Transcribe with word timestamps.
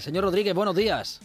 Señor 0.00 0.24
Rodríguez, 0.24 0.54
buenos 0.56 0.74
días. 0.74 1.20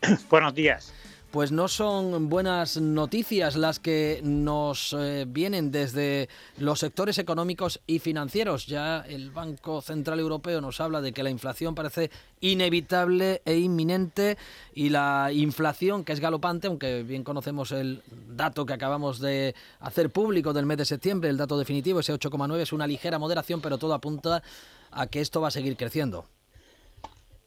buenos 0.30 0.54
días. 0.54 0.92
Pues 1.32 1.50
no 1.50 1.66
son 1.66 2.28
buenas 2.28 2.80
noticias 2.80 3.56
las 3.56 3.80
que 3.80 4.20
nos 4.22 4.92
eh, 4.96 5.24
vienen 5.26 5.72
desde 5.72 6.28
los 6.56 6.78
sectores 6.78 7.18
económicos 7.18 7.80
y 7.84 7.98
financieros. 7.98 8.66
Ya 8.68 9.00
el 9.00 9.32
Banco 9.32 9.80
Central 9.80 10.20
Europeo 10.20 10.60
nos 10.60 10.80
habla 10.80 11.00
de 11.00 11.12
que 11.12 11.24
la 11.24 11.30
inflación 11.30 11.74
parece 11.74 12.12
inevitable 12.40 13.42
e 13.44 13.56
inminente 13.56 14.38
y 14.72 14.90
la 14.90 15.30
inflación, 15.32 16.04
que 16.04 16.12
es 16.12 16.20
galopante, 16.20 16.68
aunque 16.68 17.02
bien 17.02 17.24
conocemos 17.24 17.72
el 17.72 18.04
dato 18.28 18.66
que 18.66 18.74
acabamos 18.74 19.18
de 19.18 19.56
hacer 19.80 20.10
público 20.10 20.52
del 20.52 20.64
mes 20.64 20.78
de 20.78 20.84
septiembre, 20.84 21.28
el 21.28 21.36
dato 21.36 21.58
definitivo, 21.58 21.98
ese 21.98 22.14
8,9, 22.14 22.60
es 22.60 22.72
una 22.72 22.86
ligera 22.86 23.18
moderación, 23.18 23.60
pero 23.60 23.78
todo 23.78 23.94
apunta 23.94 24.44
a 24.92 25.08
que 25.08 25.20
esto 25.20 25.40
va 25.40 25.48
a 25.48 25.50
seguir 25.50 25.76
creciendo. 25.76 26.24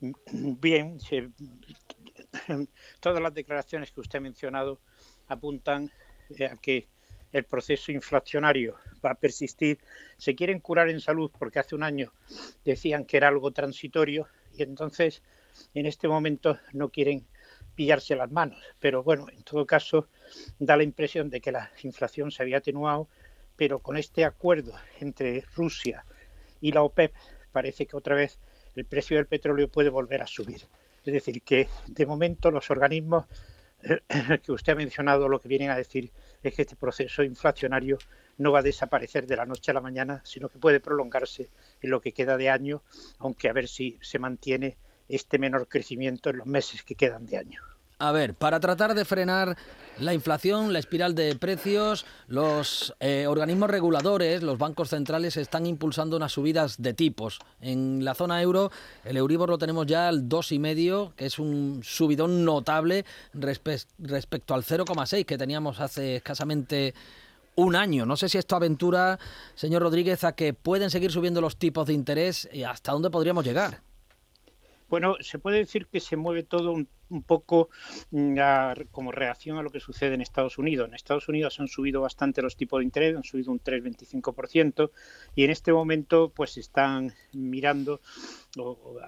Bien, 0.01 0.97
todas 3.01 3.21
las 3.21 3.33
declaraciones 3.33 3.91
que 3.91 3.99
usted 3.99 4.19
ha 4.19 4.21
mencionado 4.21 4.79
apuntan 5.27 5.91
eh, 6.37 6.45
a 6.45 6.55
que 6.55 6.87
el 7.31 7.43
proceso 7.43 7.91
inflacionario 7.91 8.77
va 9.05 9.11
a 9.11 9.15
persistir. 9.15 9.79
Se 10.17 10.35
quieren 10.35 10.59
curar 10.59 10.89
en 10.89 11.01
salud 11.01 11.31
porque 11.37 11.59
hace 11.59 11.75
un 11.75 11.83
año 11.83 12.13
decían 12.63 13.05
que 13.05 13.17
era 13.17 13.27
algo 13.27 13.51
transitorio 13.51 14.27
y 14.57 14.63
entonces 14.63 15.21
en 15.73 15.85
este 15.85 16.07
momento 16.07 16.57
no 16.73 16.89
quieren 16.89 17.27
pillarse 17.75 18.15
las 18.15 18.31
manos. 18.31 18.59
Pero 18.79 19.03
bueno, 19.03 19.27
en 19.29 19.43
todo 19.43 19.65
caso 19.65 20.07
da 20.59 20.77
la 20.77 20.83
impresión 20.83 21.29
de 21.29 21.41
que 21.41 21.51
la 21.51 21.71
inflación 21.83 22.31
se 22.31 22.41
había 22.41 22.57
atenuado, 22.57 23.09
pero 23.55 23.79
con 23.79 23.97
este 23.97 24.23
acuerdo 24.23 24.73
entre 24.99 25.41
Rusia 25.55 26.05
y 26.61 26.71
la 26.71 26.83
OPEP 26.83 27.13
parece 27.51 27.85
que 27.85 27.97
otra 27.97 28.15
vez 28.15 28.39
el 28.75 28.85
precio 28.85 29.17
del 29.17 29.27
petróleo 29.27 29.67
puede 29.69 29.89
volver 29.89 30.21
a 30.21 30.27
subir. 30.27 30.61
Es 31.05 31.13
decir, 31.13 31.41
que 31.41 31.67
de 31.87 32.05
momento 32.05 32.51
los 32.51 32.69
organismos 32.69 33.25
que 34.43 34.51
usted 34.51 34.73
ha 34.73 34.75
mencionado 34.75 35.29
lo 35.29 35.39
que 35.39 35.47
vienen 35.47 35.69
a 35.69 35.77
decir 35.77 36.11
es 36.43 36.53
que 36.53 36.63
este 36.63 36.75
proceso 36.75 37.23
inflacionario 37.23 37.97
no 38.37 38.51
va 38.51 38.59
a 38.59 38.63
desaparecer 38.63 39.25
de 39.25 39.35
la 39.35 39.45
noche 39.45 39.71
a 39.71 39.73
la 39.73 39.81
mañana, 39.81 40.21
sino 40.25 40.49
que 40.49 40.59
puede 40.59 40.79
prolongarse 40.79 41.49
en 41.81 41.89
lo 41.89 42.01
que 42.01 42.13
queda 42.13 42.37
de 42.37 42.49
año, 42.49 42.83
aunque 43.17 43.49
a 43.49 43.53
ver 43.53 43.67
si 43.67 43.97
se 44.01 44.19
mantiene 44.19 44.77
este 45.07 45.39
menor 45.39 45.67
crecimiento 45.67 46.29
en 46.29 46.37
los 46.37 46.47
meses 46.47 46.83
que 46.83 46.95
quedan 46.95 47.25
de 47.25 47.37
año. 47.37 47.61
A 48.01 48.13
ver, 48.13 48.33
para 48.33 48.61
tratar 48.61 48.95
de 48.95 49.03
frenar 49.03 49.57
la 49.99 50.13
inflación, 50.13 50.71
la 50.71 50.79
espiral 50.79 51.15
de 51.15 51.35
precios, 51.35 52.05
los 52.27 52.95
eh, 53.01 53.27
organismos 53.27 53.69
reguladores, 53.69 54.41
los 54.41 54.57
bancos 54.57 54.91
centrales 54.91 55.35
están 55.35 55.65
impulsando 55.65 56.15
unas 56.15 56.31
subidas 56.31 56.81
de 56.81 56.93
tipos. 56.93 57.39
En 57.59 58.05
la 58.05 58.15
zona 58.15 58.41
euro, 58.41 58.71
el 59.03 59.17
Euribor 59.17 59.49
lo 59.49 59.57
tenemos 59.57 59.85
ya 59.85 60.07
al 60.07 60.29
2,5, 60.29 61.13
que 61.15 61.25
es 61.25 61.39
un 61.39 61.81
subidón 61.83 62.45
notable 62.45 63.03
respecto 63.33 64.53
al 64.53 64.63
0,6 64.63 65.25
que 65.25 65.37
teníamos 65.37 65.81
hace 65.81 66.15
escasamente 66.15 66.93
un 67.55 67.75
año. 67.75 68.05
No 68.05 68.15
sé 68.15 68.29
si 68.29 68.37
esto 68.37 68.55
aventura, 68.55 69.19
señor 69.55 69.81
Rodríguez, 69.81 70.23
a 70.23 70.31
que 70.31 70.53
pueden 70.53 70.89
seguir 70.89 71.11
subiendo 71.11 71.41
los 71.41 71.57
tipos 71.57 71.85
de 71.85 71.93
interés 71.95 72.47
y 72.53 72.63
hasta 72.63 72.93
dónde 72.93 73.09
podríamos 73.09 73.43
llegar. 73.43 73.88
Bueno, 74.89 75.17
se 75.19 75.37
puede 75.37 75.59
decir 75.59 75.85
que 75.85 75.99
se 75.99 76.17
mueve 76.17 76.41
todo 76.41 76.71
un, 76.71 76.87
poco 77.25 77.69
mm, 78.11 78.37
como 78.91 79.11
reacción 79.11 79.57
a 79.57 79.63
lo 79.63 79.69
que 79.69 79.79
sucede 79.79 80.15
en 80.15 80.21
Estados 80.21 80.57
Unidos. 80.57 80.87
En 80.87 80.95
Estados 80.95 81.27
Unidos 81.27 81.59
han 81.59 81.67
subido 81.67 82.01
bastante 82.01 82.41
los 82.41 82.55
tipos 82.55 82.79
de 82.79 82.85
interés, 82.85 83.15
han 83.15 83.23
subido 83.23 83.51
un 83.51 83.59
3,25% 83.59 84.91
y 85.35 85.43
en 85.43 85.51
este 85.51 85.71
momento 85.71 86.31
pues 86.35 86.57
están 86.57 87.13
mirando 87.33 88.01
o, 88.57 88.99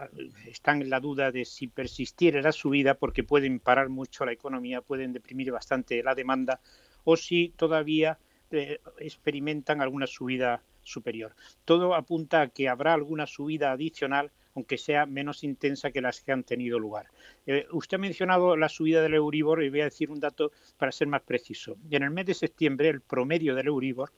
están 0.47 0.81
en 0.83 0.89
la 0.89 0.99
duda 0.99 1.31
de 1.31 1.45
si 1.45 1.67
persistir 1.67 2.35
la 2.35 2.51
subida 2.51 2.93
porque 2.93 3.23
pueden 3.23 3.59
parar 3.59 3.89
mucho 3.89 4.25
la 4.25 4.33
economía, 4.33 4.81
pueden 4.81 5.13
deprimir 5.13 5.51
bastante 5.51 6.03
la 6.03 6.15
demanda 6.15 6.59
o 7.03 7.17
si 7.17 7.49
todavía 7.55 8.19
eh, 8.51 8.79
experimentan 8.99 9.81
alguna 9.81 10.05
subida 10.07 10.61
superior. 10.83 11.35
Todo 11.65 11.95
apunta 11.95 12.41
a 12.41 12.47
que 12.49 12.69
habrá 12.69 12.93
alguna 12.93 13.25
subida 13.25 13.71
adicional 13.71 14.31
aunque 14.55 14.77
sea 14.77 15.05
menos 15.05 15.43
intensa 15.43 15.91
que 15.91 16.01
las 16.01 16.21
que 16.21 16.31
han 16.31 16.43
tenido 16.43 16.79
lugar. 16.79 17.07
Eh, 17.45 17.65
usted 17.71 17.95
ha 17.95 17.99
mencionado 17.99 18.57
la 18.57 18.69
subida 18.69 19.01
del 19.01 19.15
Euribor 19.15 19.63
y 19.63 19.69
voy 19.69 19.81
a 19.81 19.85
decir 19.85 20.11
un 20.11 20.19
dato 20.19 20.51
para 20.77 20.91
ser 20.91 21.07
más 21.07 21.21
preciso. 21.21 21.77
En 21.89 22.03
el 22.03 22.11
mes 22.11 22.25
de 22.25 22.33
septiembre, 22.33 22.89
el 22.89 23.01
promedio 23.01 23.55
del 23.55 23.67
Euribor 23.67 24.11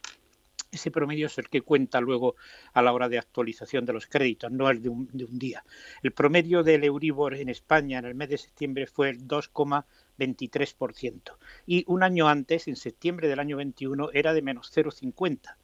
ese 0.74 0.92
promedio 0.92 1.28
es 1.28 1.38
el 1.38 1.50
que 1.50 1.62
cuenta 1.62 2.02
luego 2.02 2.36
a 2.74 2.82
la 2.82 2.94
hora 2.94 3.08
de 3.08 3.20
actualización 3.20 3.86
de 3.86 3.94
los 3.94 4.08
créditos, 4.08 4.52
no 4.52 4.70
el 4.70 4.82
de 4.82 4.90
un, 4.90 5.08
de 5.14 5.26
un, 5.26 5.38
día. 5.38 5.64
El 6.02 6.14
promedio 6.14 6.64
del 6.64 6.84
Euribor 6.84 7.36
en 7.36 7.50
España 7.50 8.00
en 8.00 8.06
el 8.06 8.16
mes 8.16 8.30
de 8.30 8.40
septiembre 8.40 8.88
fue 8.88 9.10
el 9.10 9.28
2,23%. 9.28 11.36
Y 11.68 11.86
un 11.88 12.02
año 12.02 12.28
antes, 12.28 12.68
en 12.68 12.76
septiembre 12.76 13.28
del 13.28 13.40
año 13.40 13.58
21, 13.58 14.10
era 14.14 14.34
de 14.34 14.42
menos 14.42 14.72
0,50. 14.76 15.56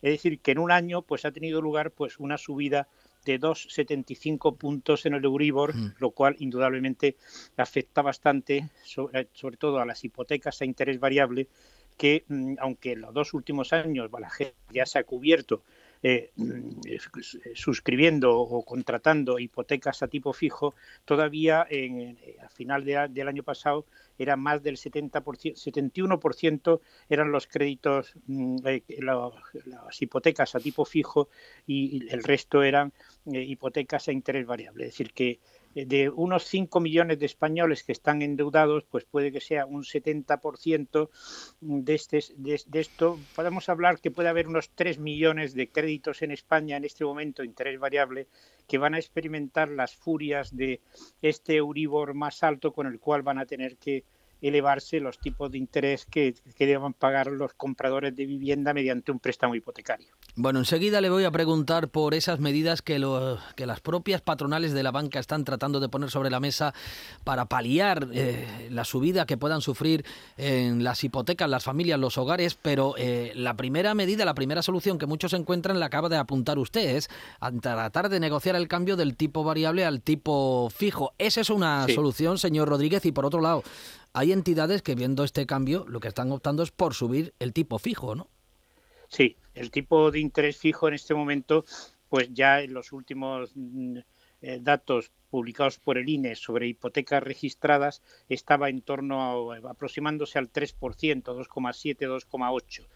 Es 0.00 0.12
decir, 0.12 0.40
que 0.40 0.52
en 0.52 0.58
un 0.58 0.70
año 0.70 1.02
pues, 1.02 1.24
ha 1.24 1.32
tenido 1.32 1.60
lugar 1.60 1.90
pues, 1.90 2.18
una 2.18 2.38
subida 2.38 2.88
de 3.24 3.40
2,75 3.40 4.56
puntos 4.56 5.06
en 5.06 5.14
el 5.14 5.24
Euribor, 5.24 5.74
lo 5.98 6.10
cual 6.10 6.36
indudablemente 6.38 7.16
afecta 7.56 8.02
bastante, 8.02 8.68
sobre, 8.84 9.28
sobre, 9.32 9.56
todo 9.56 9.78
a 9.78 9.86
las 9.86 10.04
hipotecas 10.04 10.60
a 10.60 10.64
interés 10.64 11.00
variable, 11.00 11.48
que 11.96 12.24
mm, 12.28 12.54
aunque 12.58 12.92
en 12.92 13.00
los 13.02 13.14
dos 13.14 13.34
últimos 13.34 13.72
años 13.72 14.10
la 14.18 14.30
gente 14.30 14.54
ya 14.72 14.86
se 14.86 14.98
ha 14.98 15.04
cubierto 15.04 15.62
eh, 16.06 16.32
eh, 16.84 16.98
suscribiendo 17.54 18.38
o 18.38 18.62
contratando 18.62 19.38
hipotecas 19.38 20.02
a 20.02 20.08
tipo 20.08 20.34
fijo, 20.34 20.74
todavía 21.06 21.66
en, 21.70 22.18
eh, 22.20 22.36
a 22.44 22.50
final 22.50 22.84
del 22.84 23.26
año 23.26 23.42
pasado 23.42 23.86
era 24.18 24.36
más 24.36 24.62
del 24.62 24.76
70%, 24.76 25.54
71% 25.54 26.80
eran 27.08 27.32
los 27.32 27.46
créditos, 27.46 28.12
mm, 28.26 28.58
las 28.84 30.02
hipotecas 30.02 30.54
a 30.54 30.60
tipo 30.60 30.84
fijo 30.84 31.30
y 31.66 32.06
el 32.10 32.22
resto 32.22 32.62
eran 32.62 32.92
hipotecas 33.24 34.06
a 34.08 34.12
interés 34.12 34.46
variable. 34.46 34.84
Es 34.84 34.90
decir, 34.90 35.14
que 35.14 35.40
de 35.74 36.08
unos 36.08 36.44
5 36.44 36.80
millones 36.80 37.18
de 37.18 37.26
españoles 37.26 37.82
que 37.82 37.92
están 37.92 38.22
endeudados, 38.22 38.84
pues 38.84 39.04
puede 39.04 39.32
que 39.32 39.40
sea 39.40 39.66
un 39.66 39.82
70% 39.82 41.08
de, 41.60 41.94
este, 41.94 42.24
de, 42.36 42.80
esto. 42.80 43.18
Podemos 43.34 43.68
hablar 43.68 44.00
que 44.00 44.10
puede 44.10 44.28
haber 44.28 44.46
unos 44.46 44.70
3 44.70 44.98
millones 44.98 45.54
de 45.54 45.68
créditos 45.68 46.22
en 46.22 46.30
España 46.30 46.76
en 46.76 46.84
este 46.84 47.04
momento, 47.04 47.42
interés 47.42 47.78
variable, 47.78 48.28
que 48.68 48.78
van 48.78 48.94
a 48.94 48.98
experimentar 48.98 49.68
las 49.68 49.96
furias 49.96 50.56
de 50.56 50.80
este 51.22 51.56
Euribor 51.56 52.14
más 52.14 52.42
alto 52.42 52.72
con 52.72 52.86
el 52.86 53.00
cual 53.00 53.22
van 53.22 53.38
a 53.38 53.46
tener 53.46 53.76
que 53.76 54.04
elevarse 54.40 55.00
los 55.00 55.18
tipos 55.18 55.50
de 55.50 55.58
interés 55.58 56.04
que, 56.04 56.34
que 56.54 56.66
deban 56.66 56.92
pagar 56.92 57.28
los 57.28 57.54
compradores 57.54 58.14
de 58.14 58.26
vivienda 58.26 58.74
mediante 58.74 59.10
un 59.10 59.18
préstamo 59.18 59.54
hipotecario. 59.54 60.14
Bueno, 60.36 60.58
enseguida 60.58 61.00
le 61.00 61.10
voy 61.10 61.22
a 61.22 61.30
preguntar 61.30 61.88
por 61.90 62.12
esas 62.12 62.40
medidas 62.40 62.82
que, 62.82 62.98
lo, 62.98 63.38
que 63.54 63.66
las 63.66 63.78
propias 63.78 64.20
patronales 64.20 64.72
de 64.72 64.82
la 64.82 64.90
banca 64.90 65.20
están 65.20 65.44
tratando 65.44 65.78
de 65.78 65.88
poner 65.88 66.10
sobre 66.10 66.28
la 66.28 66.40
mesa 66.40 66.74
para 67.22 67.44
paliar 67.44 68.08
eh, 68.12 68.68
la 68.72 68.84
subida 68.84 69.26
que 69.26 69.36
puedan 69.36 69.60
sufrir 69.60 70.04
en 70.36 70.82
las 70.82 71.04
hipotecas, 71.04 71.48
las 71.48 71.62
familias, 71.62 72.00
los 72.00 72.18
hogares, 72.18 72.58
pero 72.60 72.96
eh, 72.98 73.30
la 73.36 73.54
primera 73.54 73.94
medida, 73.94 74.24
la 74.24 74.34
primera 74.34 74.60
solución 74.62 74.98
que 74.98 75.06
muchos 75.06 75.34
encuentran 75.34 75.78
la 75.78 75.86
acaba 75.86 76.08
de 76.08 76.16
apuntar 76.16 76.58
usted, 76.58 76.96
es 76.96 77.08
tratar 77.62 78.08
de 78.08 78.18
negociar 78.18 78.56
el 78.56 78.66
cambio 78.66 78.96
del 78.96 79.14
tipo 79.14 79.44
variable 79.44 79.84
al 79.84 80.00
tipo 80.00 80.68
fijo. 80.74 81.12
Esa 81.16 81.42
es 81.42 81.50
una 81.50 81.86
solución, 81.94 82.38
señor 82.38 82.68
Rodríguez, 82.68 83.06
y 83.06 83.12
por 83.12 83.24
otro 83.24 83.40
lado, 83.40 83.62
hay 84.12 84.32
entidades 84.32 84.82
que 84.82 84.96
viendo 84.96 85.22
este 85.22 85.46
cambio 85.46 85.84
lo 85.86 86.00
que 86.00 86.08
están 86.08 86.32
optando 86.32 86.64
es 86.64 86.72
por 86.72 86.92
subir 86.94 87.34
el 87.38 87.52
tipo 87.52 87.78
fijo, 87.78 88.16
¿no? 88.16 88.26
Sí, 89.08 89.36
el 89.54 89.70
tipo 89.70 90.10
de 90.10 90.20
interés 90.20 90.56
fijo 90.56 90.88
en 90.88 90.94
este 90.94 91.14
momento, 91.14 91.64
pues 92.08 92.32
ya 92.32 92.60
en 92.60 92.74
los 92.74 92.92
últimos 92.92 93.52
mm, 93.54 93.98
eh, 94.42 94.58
datos 94.60 95.10
publicados 95.30 95.78
por 95.78 95.98
el 95.98 96.08
INE 96.08 96.36
sobre 96.36 96.68
hipotecas 96.68 97.22
registradas 97.22 98.02
estaba 98.28 98.68
en 98.68 98.82
torno 98.82 99.50
a 99.52 99.70
aproximándose 99.70 100.38
al 100.38 100.52
3%, 100.52 101.24
2,7, 101.24 101.96
2,8. 102.06 102.86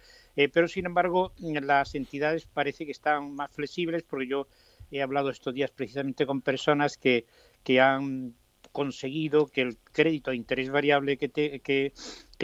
pero 0.52 0.68
sin 0.68 0.86
embargo, 0.86 1.32
las 1.38 1.94
entidades 1.94 2.46
parece 2.46 2.84
que 2.84 2.92
están 2.92 3.34
más 3.34 3.50
flexibles 3.50 4.02
porque 4.02 4.28
yo 4.28 4.46
he 4.90 5.02
hablado 5.02 5.30
estos 5.30 5.54
días 5.54 5.70
precisamente 5.70 6.26
con 6.26 6.42
personas 6.42 6.96
que, 6.96 7.26
que 7.64 7.80
han 7.80 8.34
conseguido 8.78 9.48
que 9.48 9.62
el 9.62 9.76
crédito 9.92 10.30
de 10.30 10.36
interés 10.36 10.70
variable 10.70 11.16
que, 11.16 11.92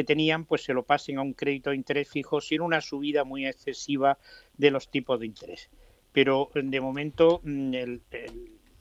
tenían 0.05 0.47
pues 0.47 0.65
se 0.65 0.75
lo 0.75 0.83
pasen 0.83 1.19
a 1.19 1.23
un 1.23 1.33
crédito 1.33 1.71
de 1.71 1.77
interés 1.77 2.09
fijo 2.09 2.41
sin 2.41 2.61
una 2.61 2.81
subida 2.81 3.23
muy 3.23 3.47
excesiva 3.47 4.19
de 4.57 4.73
los 4.73 4.91
tipos 4.91 5.21
de 5.21 5.27
interés. 5.27 5.71
Pero 6.11 6.51
de 6.53 6.81
momento 6.81 7.41
mm, 7.45 7.75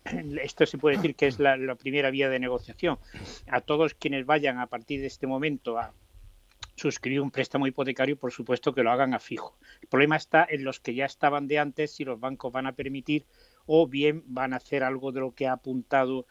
esto 0.42 0.66
se 0.66 0.80
puede 0.80 0.96
decir 0.96 1.14
que 1.14 1.28
es 1.28 1.38
la, 1.38 1.56
la 1.56 1.76
primera 1.76 2.10
vía 2.10 2.28
de 2.28 2.40
negociación. 2.40 2.98
A 3.46 3.62
todos 3.62 3.94
quienes 3.94 4.26
vayan 4.26 4.58
a 4.58 4.66
partir 4.66 5.02
de 5.02 5.08
este 5.08 5.28
momento 5.28 5.78
a 5.78 5.94
suscribir 6.76 7.22
un 7.22 7.30
préstamo 7.30 7.68
hipotecario, 7.68 8.18
por 8.18 8.32
supuesto 8.32 8.74
que 8.74 8.82
lo 8.82 8.92
hagan 8.92 9.14
a 9.14 9.20
fijo. 9.20 9.60
El 9.80 9.90
problema 9.90 10.16
está 10.16 10.48
en 10.50 10.64
los 10.64 10.80
que 10.80 10.96
ya 10.96 11.06
estaban 11.06 11.48
de 11.48 11.60
antes, 11.60 11.92
si 11.92 12.04
los 12.04 12.20
bancos 12.20 12.52
van 12.52 12.66
a 12.66 12.72
permitir 12.72 13.28
o 13.66 13.88
bien 13.88 14.24
van 14.28 14.54
a 14.54 14.58
hacer 14.58 14.84
algo 14.84 15.12
de 15.12 15.22
lo 15.22 15.32
que 15.32 15.48
ha 15.48 15.54
apuntado 15.54 16.26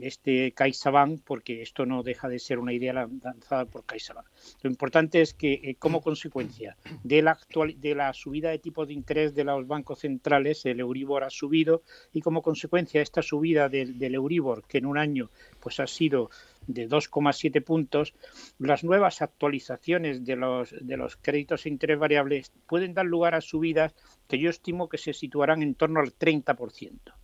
este 0.00 0.52
CaixaBank, 0.52 1.20
porque 1.24 1.62
esto 1.62 1.86
no 1.86 2.02
deja 2.02 2.28
de 2.28 2.38
ser 2.38 2.58
una 2.58 2.72
idea 2.72 2.92
lanzada 2.92 3.66
por 3.66 3.84
CaixaBank. 3.84 4.26
Lo 4.62 4.70
importante 4.70 5.20
es 5.20 5.34
que, 5.34 5.52
eh, 5.62 5.76
como 5.78 6.00
consecuencia 6.02 6.76
de 7.02 7.22
la, 7.22 7.32
actual, 7.32 7.80
de 7.80 7.94
la 7.94 8.12
subida 8.12 8.50
de 8.50 8.58
tipos 8.58 8.88
de 8.88 8.94
interés 8.94 9.34
de 9.34 9.44
los 9.44 9.66
bancos 9.66 10.00
centrales, 10.00 10.64
el 10.66 10.80
Euribor 10.80 11.24
ha 11.24 11.30
subido 11.30 11.82
y 12.12 12.20
como 12.20 12.42
consecuencia 12.42 12.98
de 12.98 13.04
esta 13.04 13.22
subida 13.22 13.68
del, 13.68 13.98
del 13.98 14.14
Euribor, 14.14 14.64
que 14.66 14.78
en 14.78 14.86
un 14.86 14.98
año 14.98 15.30
pues 15.60 15.80
ha 15.80 15.86
sido 15.86 16.30
de 16.66 16.88
2,7 16.88 17.62
puntos, 17.62 18.14
las 18.58 18.84
nuevas 18.84 19.22
actualizaciones 19.22 20.24
de 20.24 20.36
los, 20.36 20.74
de 20.80 20.96
los 20.96 21.16
créditos 21.16 21.66
e 21.66 21.68
interés 21.68 21.98
variables 21.98 22.52
pueden 22.66 22.94
dar 22.94 23.06
lugar 23.06 23.34
a 23.34 23.40
subidas 23.40 23.94
que 24.28 24.38
yo 24.38 24.50
estimo 24.50 24.88
que 24.88 24.98
se 24.98 25.12
situarán 25.12 25.62
en 25.62 25.74
torno 25.74 26.00
al 26.00 26.12
30%. 26.12 27.14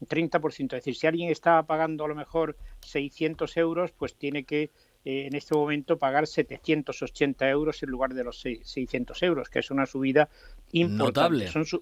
30%, 0.00 0.62
es 0.64 0.70
decir, 0.70 0.94
si 0.94 1.06
alguien 1.06 1.30
estaba 1.30 1.62
pagando 1.64 2.04
a 2.04 2.08
lo 2.08 2.14
mejor 2.14 2.56
600 2.80 3.56
euros, 3.56 3.92
pues 3.92 4.14
tiene 4.14 4.44
que 4.44 4.70
eh, 5.04 5.26
en 5.26 5.34
este 5.34 5.54
momento 5.54 5.98
pagar 5.98 6.26
780 6.26 7.48
euros 7.48 7.82
en 7.82 7.90
lugar 7.90 8.14
de 8.14 8.24
los 8.24 8.40
600 8.40 9.22
euros, 9.22 9.48
que 9.48 9.60
es 9.60 9.70
una 9.70 9.86
subida 9.86 10.28
importante. 10.72 11.46
Notable. 11.46 11.72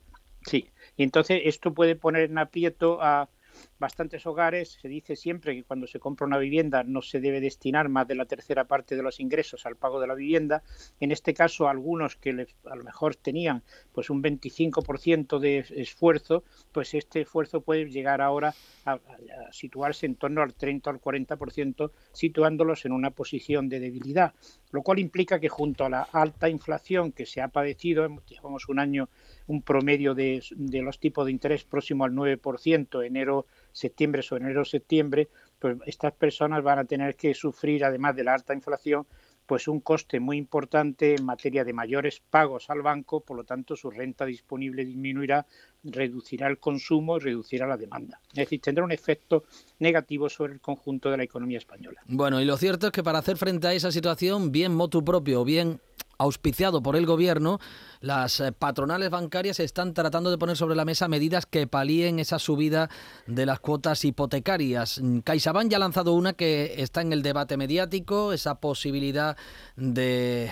sí, 0.43 0.71
y 0.97 1.03
entonces 1.03 1.43
esto 1.45 1.73
puede 1.73 1.97
poner 1.97 2.31
en 2.31 2.39
aprieto 2.39 2.99
a, 3.01 3.29
bastantes 3.79 4.27
hogares 4.27 4.79
se 4.81 4.89
dice 4.89 5.17
siempre 5.17 5.55
que 5.55 5.65
cuando 5.65 5.87
se 5.87 5.99
compra 5.99 6.27
una 6.27 6.39
vivienda 6.39 6.83
no 6.83 7.03
se 7.03 7.21
debe 7.21 7.41
destinar 7.41 7.89
más 7.89 8.09
de 8.09 8.15
la 8.15 8.25
tercera 8.25 8.65
parte 8.65 8.97
de 8.97 9.03
los 9.03 9.21
ingresos 9.21 9.67
al 9.67 9.77
pago 9.77 10.01
de 10.01 10.07
la 10.07 10.15
vivienda. 10.15 10.63
En 11.01 11.13
este 11.13 11.35
caso, 11.35 11.69
algunos 11.69 12.17
que 12.17 12.47
a 12.65 12.77
lo 12.77 12.85
mejor 12.85 13.17
tenían 13.17 13.63
pues 13.93 14.11
un 14.11 14.23
25% 14.23 15.39
de 15.39 15.59
esfuerzo, 15.77 16.45
pues 16.73 16.95
este 16.95 17.23
esfuerzo 17.23 17.61
puede 17.61 17.91
llegar 17.91 18.21
ahora 18.21 18.55
a, 18.85 18.99
situarse 19.51 20.07
en 20.07 20.17
torno 20.17 20.43
al 20.43 20.55
30 20.55 20.91
o 20.91 20.93
al 20.93 21.01
40%, 21.01 21.91
situándolos 22.13 22.85
en 22.85 22.93
una 22.93 23.11
posición 23.11 23.69
de 23.69 23.81
debilidad, 23.81 24.35
lo 24.71 24.83
cual 24.83 24.99
implica 24.99 25.41
que 25.41 25.49
junto 25.49 25.85
a 25.85 25.91
la 25.91 26.03
alta 26.03 26.49
inflación 26.49 27.13
que 27.13 27.27
se 27.27 27.41
ha 27.41 27.49
padecido, 27.49 28.09
llevamos 28.29 28.69
un 28.69 28.79
año 28.79 29.09
un 29.47 29.63
promedio 29.63 30.15
de, 30.15 30.43
de 30.51 30.83
los 30.83 30.99
tipos 30.99 31.27
de 31.27 31.33
interés 31.33 31.65
próximo 31.65 32.05
al 32.05 32.13
9%, 32.13 33.07
enero 33.07 33.47
septiembre 33.77 34.23
sobre 34.23 34.45
enero 34.45 34.65
septiembre, 34.65 35.29
pues 35.59 35.77
estas 35.85 36.15
personas 36.15 36.63
van 36.63 36.79
a 36.79 36.85
tener 36.85 37.15
que 37.15 37.35
sufrir, 37.35 37.85
además 37.85 38.17
de 38.17 38.25
la 38.25 38.33
alta 38.33 38.55
inflación, 38.55 39.07
pues 39.45 39.69
un 39.69 39.81
coste 39.81 40.19
muy 40.19 40.39
importante 40.39 41.15
en 41.15 41.25
materia 41.25 41.63
de 41.63 41.73
mayores 41.73 42.21
pagos 42.31 42.69
al 42.69 42.83
banco, 42.83 43.21
por 43.21 43.37
lo 43.37 43.45
tanto 43.45 43.77
su 43.77 43.91
renta 43.91 44.25
disponible 44.25 44.85
disminuirá, 44.85 45.47
reducirá 45.85 46.49
el 46.49 46.59
consumo 46.59 47.19
y 47.19 47.21
reducirá 47.21 47.67
la 47.67 47.77
demanda. 47.77 48.19
Es 48.31 48.37
decir, 48.37 48.61
tendrá 48.61 48.83
un 48.83 48.93
efecto 48.93 49.45
negativo 49.79 50.29
sobre 50.29 50.55
el 50.55 50.61
conjunto 50.61 51.11
de 51.11 51.19
la 51.19 51.25
economía 51.25 51.59
española. 51.59 52.01
Bueno, 52.07 52.41
y 52.41 52.45
lo 52.45 52.57
cierto 52.57 52.87
es 52.87 52.93
que 52.93 53.05
para 53.05 53.19
hacer 53.19 53.37
frente 53.37 53.69
a 53.69 53.75
esa 53.75 53.93
situación, 53.93 54.51
bien 54.51 54.75
motu 54.75 55.05
propio 55.05 55.45
bien 55.45 55.81
auspiciado 56.19 56.83
por 56.83 56.97
el 56.97 57.07
gobierno, 57.07 57.59
las 58.01 58.41
eh, 58.41 58.53
patronales 58.53 59.11
bancarias 59.11 59.61
están 59.61 59.95
tratando 59.95 60.31
de 60.31 60.39
poner 60.39 60.57
sobre 60.57 60.77
la 60.77 60.85
mesa 60.85 61.09
medidas 61.09 61.47
que 61.47 61.67
palíen 61.67 62.19
esa 62.19 62.39
subida 62.39 62.89
de 63.27 63.47
las 63.47 63.61
cuotas 63.61 64.05
hipotecarias. 64.05 65.01
CaixaBank 65.25 65.71
ya 65.71 65.77
ha 65.77 65.81
lanzado 65.81 66.13
una 66.13 66.33
que 66.33 66.75
está 66.79 67.01
en 67.01 67.13
el 67.13 67.23
debate 67.23 67.57
mediático, 67.57 68.33
esa 68.33 68.61
posibilidad 68.61 69.37
de 69.77 70.51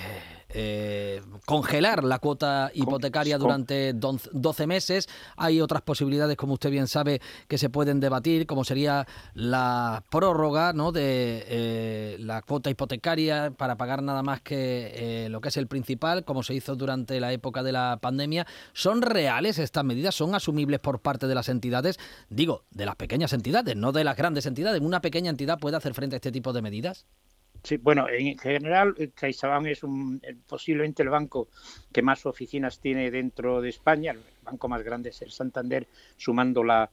eh, 0.57 1.21
congelar 1.47 2.05
la 2.05 2.21
cuota 2.21 2.71
hipotecaria 2.73 3.39
durante 3.39 3.93
12 3.93 4.67
meses. 4.69 5.09
Hay 5.37 5.61
otras 5.61 5.83
posibilidades, 5.83 6.37
como 6.37 6.55
usted 6.55 6.71
bien 6.71 6.87
sabe, 6.87 7.21
que 7.49 7.59
se 7.59 7.71
pueden 7.71 7.99
debatir, 7.99 8.47
como 8.47 8.63
sería 8.63 9.07
la 9.35 10.05
prórroga 10.11 10.73
¿no? 10.73 10.93
de 10.93 11.45
eh, 11.49 12.17
la 12.21 12.43
cuota 12.43 12.71
hipotecaria 12.71 13.51
para 13.51 13.77
pagar 13.77 14.03
nada 14.03 14.23
más 14.23 14.43
que 14.43 14.93
eh, 14.95 15.29
lo 15.29 15.41
que 15.41 15.49
es 15.49 15.57
el 15.57 15.67
principal, 15.67 16.25
como 16.25 16.45
se 16.45 16.55
hizo 16.55 16.77
durante 16.77 17.19
la 17.19 17.33
época 17.33 17.65
de 17.65 17.73
la 17.73 17.99
pandemia. 18.01 18.47
¿Son 18.73 19.03
reales 19.03 19.59
estas 19.59 19.85
medidas? 19.85 20.15
¿Son 20.15 20.37
asumibles 20.37 20.79
por 20.79 21.01
parte 21.01 21.27
de 21.27 21.35
las 21.35 21.49
entidades? 21.49 21.99
Digo, 22.31 22.63
de 22.71 22.87
las 22.87 22.95
pequeñas 22.95 23.33
entidades, 23.33 23.75
no 23.75 23.91
de 23.91 24.05
las 24.05 24.17
grandes 24.17 24.47
entidades. 24.47 24.81
¿Una 24.81 25.01
pequeña 25.01 25.31
entidad 25.31 25.59
puede 25.59 25.77
hacer 25.77 25.95
frente 25.95 26.15
a 26.15 26.19
este 26.19 26.31
tipo 26.31 26.53
de 26.53 26.63
medidas? 26.63 27.07
Sí, 27.65 27.79
bueno, 27.79 28.07
en 28.11 28.37
general 28.37 28.95
CaixaBank 29.15 29.67
es 29.69 29.83
un, 29.83 30.21
posiblemente 30.47 31.03
el 31.03 31.09
banco 31.09 31.49
que 31.91 32.03
más 32.03 32.27
oficinas 32.27 32.79
tiene 32.79 33.11
dentro 33.11 33.63
de 33.63 33.71
España. 33.71 34.13
El 34.13 34.21
banco 34.43 34.69
más 34.69 34.83
grande 34.83 35.09
es 35.09 35.23
el 35.23 35.31
Santander, 35.31 35.89
sumando 36.19 36.63
la, 36.63 36.91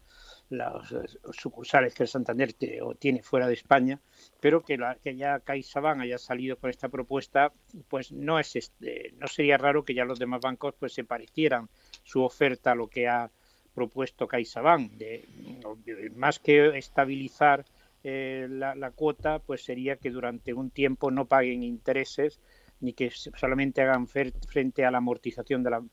las 0.50 0.96
sucursales 1.34 1.94
que 1.94 2.04
el 2.04 2.10
Santander 2.10 2.54
tiene 2.54 3.22
fuera 3.22 3.48
de 3.48 3.54
España, 3.54 4.00
pero 4.40 4.64
que, 4.64 4.78
la, 4.78 4.96
que 4.96 5.18
ya 5.18 5.42
CaixaBank 5.42 6.04
haya 6.04 6.18
salido 6.18 6.56
con 6.56 6.70
esta 6.70 6.88
propuesta, 6.88 7.52
pues 7.90 8.14
no 8.14 8.40
es 8.40 8.72
no 9.18 9.28
sería 9.28 9.58
raro 9.58 9.84
que 9.84 9.94
ya 9.94 10.06
los 10.06 10.20
demás 10.20 10.40
bancos 10.40 10.74
pues 10.80 10.94
se 10.94 11.04
parecieran 11.04 11.68
su 12.04 12.24
oferta 12.24 12.72
a 12.72 12.76
lo 12.76 12.88
que 12.88 13.10
ha 13.10 13.30
propuesto 13.74 14.26
CaixaBank, 14.26 14.94
de 14.94 16.12
más 16.16 16.40
que 16.40 16.78
estabilizar 16.78 17.66
eh, 18.04 18.48
la, 18.50 18.92
cuota 18.92 19.40
pues 19.40 19.64
sería 19.64 19.98
que 19.98 20.10
durante 20.10 20.54
un 20.54 20.72
tiempo 20.72 21.12
no 21.12 21.26
paguen 21.26 21.64
intereses 21.64 22.40
ni 22.80 22.94
que 22.94 23.12
solamente 23.12 23.82
hagan 23.82 24.08
frente 24.08 24.86
a 24.86 24.92
la 24.92 24.98
amortización 24.98 25.62
de 25.62 25.70
la, 25.70 25.84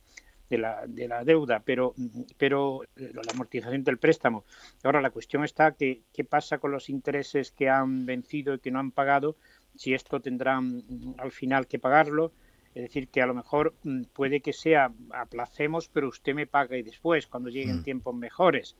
de 0.48 0.58
la, 0.58 0.86
de 0.86 1.08
la 1.08 1.24
deuda, 1.24 1.62
pero, 1.64 1.94
pero 2.36 2.82
eh, 2.96 3.12
la 3.12 3.32
amortización 3.32 3.84
del 3.84 3.98
préstamo. 3.98 4.44
Ahora 4.82 5.02
la 5.02 5.10
cuestión 5.10 5.44
está 5.44 5.72
que 5.72 6.02
qué 6.12 6.24
pasa 6.24 6.58
con 6.58 6.72
los 6.72 6.88
intereses 6.88 7.52
que 7.52 7.68
han 7.68 8.06
vencido 8.06 8.54
y 8.54 8.58
que 8.58 8.70
no 8.70 8.78
han 8.78 8.92
pagado, 8.92 9.36
si 9.74 9.94
esto 9.94 10.20
tendrán 10.20 10.78
mm, 10.78 11.14
al 11.18 11.32
final 11.32 11.66
que 11.66 11.78
pagarlo. 11.78 12.32
Es 12.74 12.82
decir, 12.82 13.08
que 13.08 13.22
a 13.22 13.26
lo 13.26 13.34
mejor 13.34 13.74
mm, 13.82 14.04
puede 14.12 14.40
que 14.40 14.52
sea 14.52 14.92
aplacemos, 15.10 15.88
pero 15.88 16.08
usted 16.08 16.34
me 16.34 16.46
pague 16.46 16.82
después, 16.82 17.26
cuando 17.26 17.50
lleguen 17.50 17.80
mm. 17.80 17.82
tiempos 17.82 18.14
mejores 18.14 18.76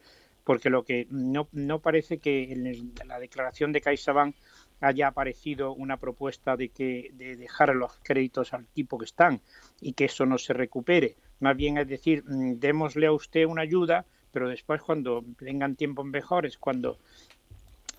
porque 0.48 0.70
lo 0.70 0.82
que 0.82 1.06
no, 1.10 1.46
parece 1.80 2.20
que 2.20 2.50
en 2.54 2.94
la 3.06 3.20
declaración 3.20 3.70
de 3.70 3.82
CaixaBank 3.82 4.34
haya 4.80 5.08
aparecido 5.08 5.74
una 5.74 5.98
propuesta 5.98 6.56
de 6.56 6.70
que 6.70 7.10
de 7.12 7.36
dejar 7.36 7.76
los 7.76 7.98
créditos 8.02 8.54
al 8.54 8.64
tipo 8.64 8.96
que 8.96 9.04
están 9.04 9.42
y 9.82 9.92
que 9.92 10.06
eso 10.06 10.24
no 10.24 10.38
se 10.38 10.54
recupere. 10.54 11.16
Más 11.40 11.54
bien 11.54 11.76
es 11.76 11.86
decir, 11.86 12.24
mm, 12.24 12.60
démosle 12.60 13.08
a 13.08 13.12
usted 13.12 13.44
una 13.44 13.60
ayuda, 13.60 14.06
pero 14.32 14.48
después 14.48 14.80
cuando 14.80 15.22
vengan 15.38 15.76
tiempos 15.76 16.06
mejores, 16.06 16.56
cuando 16.56 16.96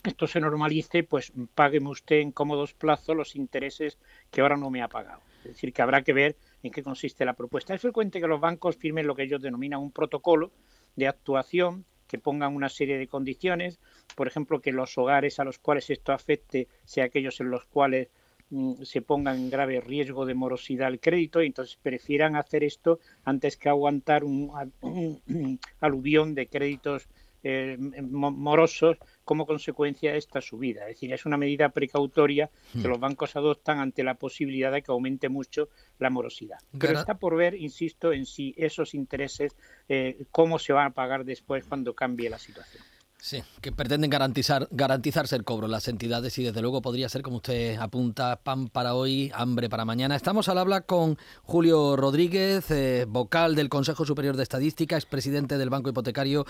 esto 0.03 0.25
se 0.25 0.39
normalice, 0.39 1.03
pues 1.03 1.31
págueme 1.53 1.89
usted 1.89 2.15
en 2.15 2.31
cómodos 2.31 2.73
plazos 2.73 3.15
los 3.15 3.35
intereses 3.35 3.99
que 4.31 4.41
ahora 4.41 4.57
no 4.57 4.71
me 4.71 4.81
ha 4.81 4.87
pagado. 4.87 5.21
Es 5.43 5.51
decir, 5.53 5.71
que 5.71 5.83
habrá 5.83 6.01
que 6.01 6.13
ver 6.13 6.35
en 6.63 6.71
qué 6.71 6.81
consiste 6.81 7.25
la 7.25 7.33
propuesta. 7.33 7.75
Es 7.75 7.81
frecuente 7.81 8.19
que 8.19 8.25
los 8.25 8.41
bancos 8.41 8.75
firmen 8.75 9.05
lo 9.05 9.13
que 9.13 9.21
ellos 9.21 9.39
denominan 9.39 9.81
un 9.81 9.91
protocolo 9.91 10.51
de 10.95 11.07
actuación 11.07 11.85
que 12.09 12.17
pongan 12.17 12.55
una 12.55 12.67
serie 12.67 12.97
de 12.97 13.07
condiciones, 13.07 13.79
por 14.15 14.27
ejemplo, 14.27 14.59
que 14.59 14.73
los 14.73 14.97
hogares 14.97 15.39
a 15.39 15.45
los 15.45 15.59
cuales 15.59 15.89
esto 15.89 16.11
afecte 16.11 16.67
sean 16.83 17.05
aquellos 17.05 17.39
en 17.39 17.51
los 17.51 17.65
cuales 17.65 18.09
mm, 18.49 18.81
se 18.81 19.01
pongan 19.01 19.37
en 19.37 19.49
grave 19.51 19.79
riesgo 19.79 20.25
de 20.25 20.33
morosidad 20.33 20.89
el 20.89 20.99
crédito 20.99 21.41
y 21.41 21.45
entonces 21.45 21.77
prefieran 21.81 22.35
hacer 22.35 22.63
esto 22.63 22.99
antes 23.23 23.55
que 23.57 23.69
aguantar 23.69 24.23
un, 24.23 24.51
aluvión 25.79 26.33
de 26.33 26.47
créditos 26.47 27.07
eh, 27.43 27.77
morosos 27.79 28.97
como 29.23 29.45
consecuencia 29.45 30.11
de 30.11 30.17
esta 30.17 30.41
subida. 30.41 30.81
Es 30.83 30.95
decir, 30.95 31.13
es 31.13 31.25
una 31.25 31.37
medida 31.37 31.69
precautoria 31.69 32.49
que 32.73 32.79
hmm. 32.79 32.91
los 32.91 32.99
bancos 32.99 33.35
adoptan 33.35 33.79
ante 33.79 34.03
la 34.03 34.15
posibilidad 34.15 34.71
de 34.71 34.81
que 34.81 34.91
aumente 34.91 35.29
mucho 35.29 35.69
la 35.99 36.09
morosidad. 36.09 36.57
Pero 36.77 36.99
está 36.99 37.15
por 37.15 37.35
ver, 37.35 37.55
insisto, 37.55 38.11
en 38.11 38.25
si 38.25 38.53
esos 38.57 38.93
intereses, 38.93 39.55
eh, 39.87 40.25
cómo 40.31 40.59
se 40.59 40.73
van 40.73 40.87
a 40.87 40.93
pagar 40.93 41.25
después 41.25 41.63
cuando 41.65 41.93
cambie 41.93 42.29
la 42.29 42.39
situación. 42.39 42.83
Sí, 43.21 43.43
que 43.59 43.73
pretenden 43.73 44.09
garantizar, 44.09 44.69
garantizarse 44.71 45.35
el 45.35 45.43
cobro 45.43 45.67
las 45.67 45.89
entidades 45.89 46.37
y 46.37 46.43
desde 46.45 46.61
luego 46.61 46.81
podría 46.81 47.09
ser, 47.09 47.21
como 47.21 47.37
usted 47.37 47.75
apunta, 47.75 48.37
pan 48.37 48.69
para 48.69 48.93
hoy, 48.93 49.29
hambre 49.35 49.67
para 49.67 49.83
mañana. 49.83 50.15
Estamos 50.15 50.47
al 50.47 50.57
habla 50.57 50.81
con 50.81 51.17
Julio 51.43 51.97
Rodríguez, 51.97 52.71
eh, 52.71 53.05
vocal 53.09 53.55
del 53.55 53.67
Consejo 53.67 54.05
Superior 54.05 54.37
de 54.37 54.43
Estadística, 54.43 54.95
expresidente 54.95 55.57
del 55.57 55.69
Banco 55.69 55.89
Hipotecario 55.89 56.45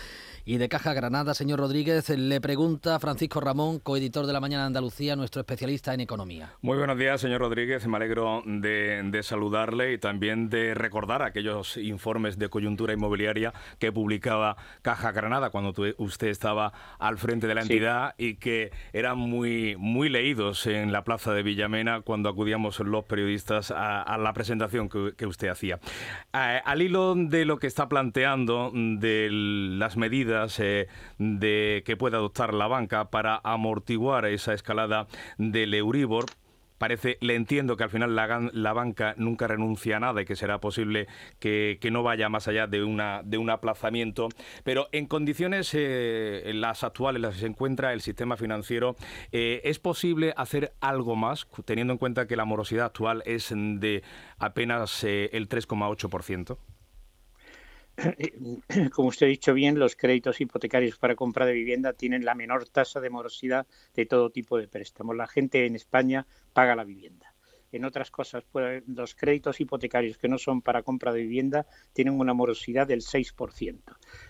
y 0.46 0.58
de 0.58 0.70
Caja 0.70 0.94
Granada. 0.94 1.34
Señor 1.34 1.58
Rodríguez, 1.58 2.08
le 2.10 2.40
pregunta 2.40 3.00
Francisco 3.00 3.40
Ramón, 3.40 3.80
coeditor 3.80 4.28
de 4.28 4.34
La 4.34 4.40
Mañana 4.40 4.68
Andalucía, 4.68 5.16
nuestro 5.16 5.42
especialista 5.42 5.96
en 5.96 6.02
economía. 6.02 6.54
Muy 6.62 6.78
buenos 6.78 7.00
días, 7.00 7.20
señor 7.20 7.42
Rodríguez. 7.42 7.88
Me 7.88 7.98
alegro 7.98 8.44
de, 8.46 9.02
de 9.06 9.24
saludarle 9.24 9.94
y 9.94 9.98
también 9.98 10.52
de 10.52 10.76
recordar 10.76 11.24
aquellos 11.24 11.78
informes 11.78 12.38
de 12.38 12.48
coyuntura 12.50 12.94
inmobiliaria 12.94 13.56
que 13.80 13.92
publicaba 13.92 14.56
Caja 14.84 15.12
Granada 15.12 15.50
cuando 15.50 15.74
usted 15.98 16.28
estaba 16.28 16.59
estaba 16.60 16.74
al 17.00 17.18
frente 17.18 17.48
de 17.48 17.56
la 17.56 17.62
entidad 17.62 18.16
y 18.18 18.36
que 18.36 18.72
eran 18.94 19.18
muy, 19.18 19.76
muy 19.78 20.10
leídos 20.10 20.68
en 20.68 20.92
la 20.92 21.04
plaza 21.04 21.34
de 21.34 21.44
Villamena 21.44 22.02
cuando 22.02 22.30
acudíamos 22.30 22.80
los 22.80 23.06
periodistas 23.06 23.72
a, 23.76 24.18
la 24.18 24.34
presentación 24.34 24.90
que, 24.90 25.26
usted 25.26 25.50
hacía. 25.50 25.80
al 26.32 26.82
hilo 26.82 27.16
de 27.16 27.46
lo 27.46 27.58
que 27.58 27.68
está 27.68 27.88
planteando 27.88 28.72
de 28.74 29.30
las 29.32 29.96
medidas 29.96 30.60
eh, 30.60 30.88
de 31.18 31.84
que 31.86 31.96
puede 31.96 32.18
adoptar 32.18 32.54
la 32.54 32.68
banca 32.68 33.10
para 33.10 33.40
amortiguar 33.44 34.26
esa 34.26 34.54
escalada 34.54 35.08
del 35.38 35.74
Euribor, 35.74 36.26
parece, 36.80 37.18
le 37.22 37.36
entiendo 37.36 37.78
que 37.78 37.84
al 37.84 37.92
final 37.92 38.16
la, 38.16 38.50
la, 38.52 38.74
banca 38.74 39.14
nunca 39.18 39.48
renuncia 39.48 39.98
a 39.98 40.00
nada 40.00 40.22
y 40.24 40.26
que 40.26 40.36
será 40.36 40.60
posible 40.60 41.08
que, 41.40 41.78
no 41.92 42.02
vaya 42.02 42.30
más 42.30 42.48
allá 42.48 42.66
de, 42.66 42.84
una, 42.84 43.22
de 43.24 43.38
un 43.38 43.50
aplazamiento, 43.50 44.30
pero 44.64 44.88
en 44.92 45.06
condiciones 45.06 45.72
eh, 45.74 46.52
las 46.56 46.84
actuales 46.84 47.18
en 47.18 47.22
las 47.24 47.34
que 47.36 47.42
se 47.42 47.48
encuentra 47.48 47.94
el 47.94 48.02
sistema 48.02 48.38
financiero, 48.38 48.96
eh, 49.32 49.62
¿es 49.64 49.80
posible 49.80 50.34
hacer 50.38 50.74
algo 50.80 51.16
más, 51.16 51.48
teniendo 51.66 51.94
en 51.94 52.00
cuenta 52.00 52.28
que 52.28 52.36
la 52.36 52.46
morosidad 52.46 52.86
actual 52.86 53.22
es 53.26 53.50
de 53.52 54.04
apenas 54.38 55.04
eh, 55.04 55.30
el 55.34 55.50
3,8%? 55.50 56.58
como 58.94 59.10
usted 59.10 59.28
ha 59.28 59.30
dicho 59.30 59.54
bien, 59.54 59.80
los 59.80 59.96
créditos 59.96 60.40
hipotecarios 60.42 60.98
para 60.98 61.16
compra 61.16 61.46
de 61.46 61.54
vivienda 61.54 61.94
tienen 61.94 62.26
la 62.26 62.36
menor 62.36 62.68
tasa 62.70 63.00
de 63.00 63.10
morosidad 63.10 63.68
de 63.96 64.06
todo 64.06 64.30
tipo 64.30 64.58
de 64.58 64.68
préstamos. 64.68 65.16
La 65.16 65.28
gente 65.28 65.66
en 65.66 65.76
España 65.76 66.26
paga 66.54 66.76
la 66.76 66.84
vivienda. 66.84 67.34
En 67.72 67.86
otras 67.86 68.10
cosas, 68.10 68.44
los 68.88 69.14
créditos 69.14 69.60
hipotecarios 69.62 70.18
que 70.18 70.28
no 70.28 70.40
son 70.40 70.62
para 70.62 70.82
compra 70.82 71.14
de 71.14 71.22
vivienda 71.22 71.68
tienen 71.94 72.20
una 72.20 72.34
morosidad 72.34 72.88
del 72.88 73.02
6%. 73.02 73.80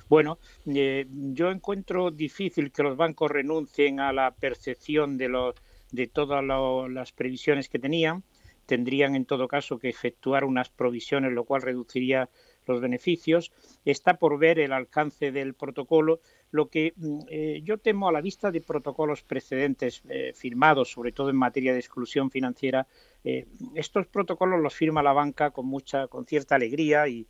Bueno, 0.10 0.40
eh, 0.66 1.06
yo 1.10 1.50
encuentro 1.50 2.12
difícil 2.12 2.72
que 2.72 2.84
los 2.84 2.98
bancos 2.98 3.32
renuncien 3.32 4.02
a 4.02 4.12
la 4.12 4.32
percepción 4.36 5.18
de, 5.18 5.54
de 5.92 6.08
todas 6.08 6.44
las 6.44 7.14
previsiones 7.14 7.70
que 7.70 7.80
tenían. 7.80 8.24
Tendrían, 8.66 9.16
en 9.16 9.26
todo 9.26 9.48
caso, 9.48 9.80
que 9.80 9.90
efectuar 9.90 10.44
unas 10.44 10.70
provisiones, 10.70 11.32
lo 11.32 11.46
cual 11.46 11.62
reduciría 11.62 12.30
los 12.70 12.82
beneficios. 12.82 13.52
Está 13.84 14.16
por 14.16 14.40
ver 14.40 14.60
el 14.60 14.72
alcance 14.72 15.32
del 15.32 15.54
protocolo. 15.54 16.22
Lo 16.52 16.70
que 16.70 16.94
mm, 16.96 17.20
eh, 17.30 17.62
yo 17.64 17.78
temo 17.78 18.08
a 18.08 18.12
la 18.12 18.22
vista 18.22 18.52
de 18.52 18.62
protocolos 18.62 19.24
precedentes 19.24 20.02
eh, 20.10 20.32
firmados, 20.34 20.92
sobre 20.92 21.12
todo 21.12 21.30
en 21.30 21.36
materia 21.36 21.74
de 21.74 21.80
exclusión 21.80 22.32
financiera, 22.32 22.88
eh, 23.24 23.48
estos 23.76 24.08
protocolos 24.08 24.62
los 24.62 24.74
firma 24.74 25.04
la 25.04 25.14
banca 25.14 25.52
con 25.52 25.66
mucha, 25.66 26.08
con 26.08 26.26
cierta 26.26 26.56
alegría 26.56 27.08
y, 27.08 27.28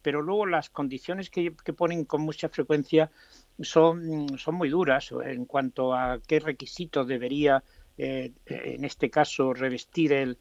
pero 0.00 0.22
luego 0.22 0.46
las 0.46 0.70
condiciones 0.70 1.28
que, 1.28 1.50
ponen 1.50 2.04
con 2.04 2.20
mucha 2.20 2.48
frecuencia 2.48 3.10
son, 3.60 4.38
son 4.38 4.54
muy 4.54 4.68
duras 4.68 5.12
en 5.24 5.44
cuanto 5.44 5.92
a 5.92 6.20
qué 6.24 6.38
requisitos 6.38 7.08
debería 7.08 7.64
en 7.96 8.84
este 8.84 9.10
caso 9.10 9.52
revestir 9.52 10.12
el, 10.12 10.38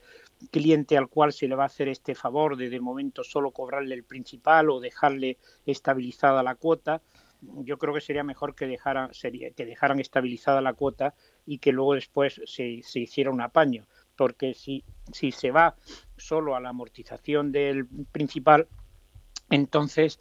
cliente 0.51 0.97
al 0.97 1.07
cual 1.07 1.33
se 1.33 1.47
le 1.47 1.55
va 1.55 1.63
a 1.63 1.67
hacer 1.67 1.87
este 1.87 2.15
favor 2.15 2.57
de 2.57 2.69
de 2.69 2.79
momento 2.79 3.23
solo 3.23 3.51
cobrarle 3.51 3.95
el 3.95 4.03
principal 4.03 4.69
o 4.69 4.79
dejarle 4.79 5.37
estabilizada 5.65 6.43
la 6.43 6.55
cuota, 6.55 7.01
yo 7.41 7.77
creo 7.77 7.93
que 7.93 8.01
sería 8.01 8.23
mejor 8.23 8.55
que 8.55 8.67
dejaran, 8.67 9.13
sería, 9.13 9.51
que 9.51 9.65
dejaran 9.65 9.99
estabilizada 9.99 10.61
la 10.61 10.73
cuota 10.73 11.13
y 11.45 11.59
que 11.59 11.71
luego 11.71 11.95
después 11.95 12.41
se, 12.45 12.81
se 12.83 12.99
hiciera 12.99 13.31
un 13.31 13.41
apaño. 13.41 13.85
Porque 14.15 14.53
si, 14.53 14.83
si 15.11 15.31
se 15.31 15.51
va 15.51 15.75
solo 16.17 16.55
a 16.55 16.61
la 16.61 16.69
amortización 16.69 17.51
del 17.51 17.87
principal, 18.11 18.67
entonces 19.49 20.19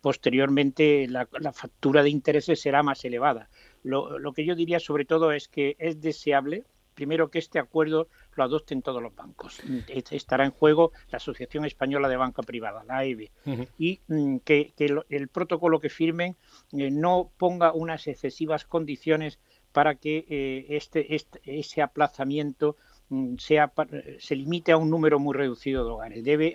posteriormente 0.00 1.06
la, 1.08 1.28
la, 1.40 1.52
factura 1.52 2.02
de 2.02 2.10
intereses 2.10 2.60
será 2.60 2.82
más 2.82 3.04
elevada. 3.04 3.50
Lo, 3.82 4.18
lo, 4.18 4.32
que 4.32 4.44
yo 4.44 4.54
diría 4.54 4.80
sobre 4.80 5.04
todo 5.04 5.32
es 5.32 5.48
que 5.48 5.76
es 5.78 6.00
deseable 6.00 6.64
primero 6.94 7.30
que 7.30 7.38
este 7.38 7.58
acuerdo 7.58 8.08
lo 8.34 8.44
adopten 8.44 8.82
todos 8.82 9.02
los 9.02 9.14
bancos. 9.14 9.60
Estará 9.88 10.44
en 10.44 10.50
juego 10.50 10.92
la 11.10 11.16
Asociación 11.16 11.64
Española 11.64 12.08
de 12.08 12.16
Banca 12.16 12.42
Privada, 12.42 12.84
la 12.84 12.98
AEB, 12.98 13.30
y 13.78 14.00
mm, 14.08 14.38
que, 14.38 14.72
el, 15.08 15.28
protocolo 15.28 15.80
que 15.80 15.90
firmen 15.90 16.36
eh, 16.72 16.90
no 16.90 17.30
ponga 17.36 17.72
unas 17.72 18.06
excesivas 18.06 18.64
condiciones 18.64 19.38
para 19.72 19.96
que 19.96 20.24
eh, 20.28 20.66
este, 20.70 21.14
este, 21.14 21.40
ese 21.44 21.82
aplazamiento 21.82 22.76
mm, 23.08 23.36
sea, 23.36 23.72
se 24.18 24.36
limite 24.36 24.72
a 24.72 24.76
un 24.76 24.90
número 24.90 25.18
muy 25.18 25.34
reducido 25.34 25.84
de 25.84 25.90
hogares. 25.90 26.24
Debe, 26.24 26.54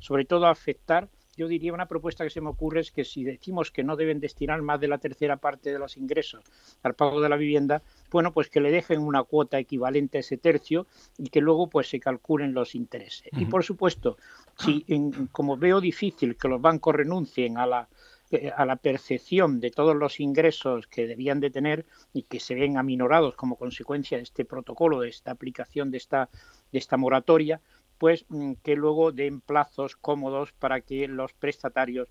sobre 0.00 0.24
todo, 0.24 0.46
afectar 0.46 1.08
yo 1.38 1.46
diría 1.46 1.72
una 1.72 1.86
propuesta 1.86 2.24
que 2.24 2.30
se 2.30 2.40
me 2.40 2.50
ocurre 2.50 2.80
es 2.80 2.90
que 2.90 3.04
si 3.04 3.22
decimos 3.22 3.70
que 3.70 3.84
no 3.84 3.94
deben 3.94 4.18
destinar 4.18 4.60
más 4.60 4.80
de 4.80 4.88
la 4.88 4.98
tercera 4.98 5.36
parte 5.36 5.72
de 5.72 5.78
los 5.78 5.96
ingresos 5.96 6.42
al 6.82 6.94
pago 6.94 7.20
de 7.20 7.28
la 7.28 7.36
vivienda, 7.36 7.80
bueno, 8.10 8.32
pues 8.32 8.50
que 8.50 8.60
le 8.60 8.72
dejen 8.72 9.00
una 9.00 9.22
cuota 9.22 9.58
equivalente 9.58 10.18
a 10.18 10.20
ese 10.20 10.36
tercio 10.36 10.88
y 11.16 11.30
que 11.30 11.40
luego 11.40 11.68
pues 11.68 11.88
se 11.88 12.00
calculen 12.00 12.54
los 12.54 12.74
intereses. 12.74 13.28
Y 13.38 13.46
por 13.46 13.62
supuesto, 13.62 14.18
si 14.58 14.84
como 15.30 15.56
veo 15.56 15.80
difícil 15.80 16.36
que 16.36 16.48
los 16.48 16.60
bancos 16.60 16.96
renuncien 16.96 17.56
a 17.56 17.66
la 17.66 17.88
eh, 18.30 18.52
a 18.54 18.66
la 18.66 18.76
percepción 18.76 19.58
de 19.58 19.70
todos 19.70 19.96
los 19.96 20.20
ingresos 20.20 20.86
que 20.86 21.06
debían 21.06 21.40
de 21.40 21.50
tener 21.50 21.86
y 22.12 22.24
que 22.24 22.40
se 22.40 22.54
ven 22.54 22.76
aminorados 22.76 23.34
como 23.36 23.56
consecuencia 23.56 24.18
de 24.18 24.24
este 24.24 24.44
protocolo, 24.44 25.00
de 25.00 25.08
esta 25.08 25.30
aplicación 25.30 25.90
de 25.90 25.96
esta, 25.96 26.28
de 26.70 26.78
esta 26.78 26.98
moratoria, 26.98 27.62
pues 27.98 28.24
mm, 28.28 28.54
que 28.62 28.76
luego 28.76 29.12
den 29.12 29.40
plazos 29.40 29.96
cómodos 29.96 30.52
para 30.52 30.80
que 30.80 31.06
los 31.08 31.32
prestatarios 31.32 32.08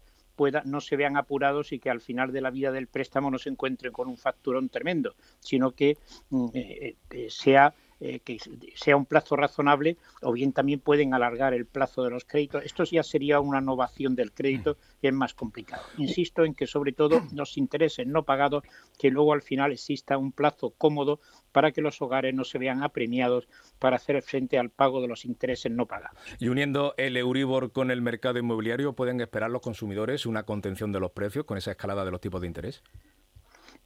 no 0.65 0.81
se 0.81 0.95
vean 0.95 1.17
apurados 1.17 1.71
y 1.71 1.79
que 1.79 1.89
al 1.89 2.01
final 2.01 2.31
de 2.31 2.41
la 2.41 2.51
vida 2.51 2.71
del 2.71 2.87
préstamo 2.87 3.31
no 3.31 3.39
se 3.39 3.49
encuentren 3.49 3.91
con 3.91 4.07
un 4.07 4.17
facturón 4.17 4.69
tremendo, 4.69 5.15
sino 5.39 5.71
que 5.71 5.97
mm, 6.29 6.47
eh, 6.53 6.95
eh, 7.09 7.27
sea 7.29 7.73
eh, 7.99 8.19
que 8.19 8.37
sea 8.75 8.95
un 8.95 9.05
plazo 9.05 9.35
razonable 9.35 9.97
o 10.21 10.31
bien 10.31 10.53
también 10.53 10.79
pueden 10.79 11.15
alargar 11.15 11.53
el 11.53 11.65
plazo 11.65 12.03
de 12.03 12.11
los 12.11 12.25
créditos. 12.25 12.63
Esto 12.63 12.83
ya 12.83 13.01
sería 13.01 13.39
una 13.39 13.59
innovación 13.59 14.15
del 14.15 14.31
crédito 14.31 14.77
y 15.01 15.07
es 15.07 15.13
más 15.13 15.33
complicado. 15.33 15.81
Insisto 15.97 16.45
en 16.45 16.53
que 16.53 16.67
sobre 16.67 16.91
todo 16.91 17.21
los 17.33 17.57
intereses 17.57 18.05
no 18.05 18.23
pagados, 18.23 18.63
que 18.99 19.09
luego 19.09 19.33
al 19.33 19.41
final 19.41 19.71
exista 19.71 20.17
un 20.17 20.31
plazo 20.31 20.75
cómodo 20.77 21.19
para 21.51 21.71
que 21.71 21.81
los 21.81 21.99
hogares 22.01 22.35
no 22.35 22.43
se 22.43 22.59
vean 22.59 22.83
apremiados 22.83 23.47
para 23.79 23.95
hacer 23.95 24.21
frente 24.21 24.59
al 24.59 24.69
pago 24.69 25.01
de 25.01 25.07
los 25.07 25.25
intereses 25.25 25.71
no 25.71 25.87
pagados. 25.87 26.19
Y 26.39 26.49
uniendo 26.49 26.93
el 26.97 27.17
Euribor 27.17 27.71
con 27.71 27.89
el 27.89 28.03
mercado 28.03 28.37
inmobiliario, 28.37 28.93
¿pueden 28.93 29.21
esperar 29.21 29.49
los 29.49 29.61
consumidores 29.61 30.27
una 30.27 30.43
contención 30.43 30.91
de 30.91 30.99
los 30.99 31.11
precios 31.11 31.45
con 31.45 31.57
esa 31.57 31.71
escalada 31.71 32.05
de 32.05 32.11
los 32.11 32.21
tipos 32.21 32.41
de 32.41 32.47
interés? 32.47 32.83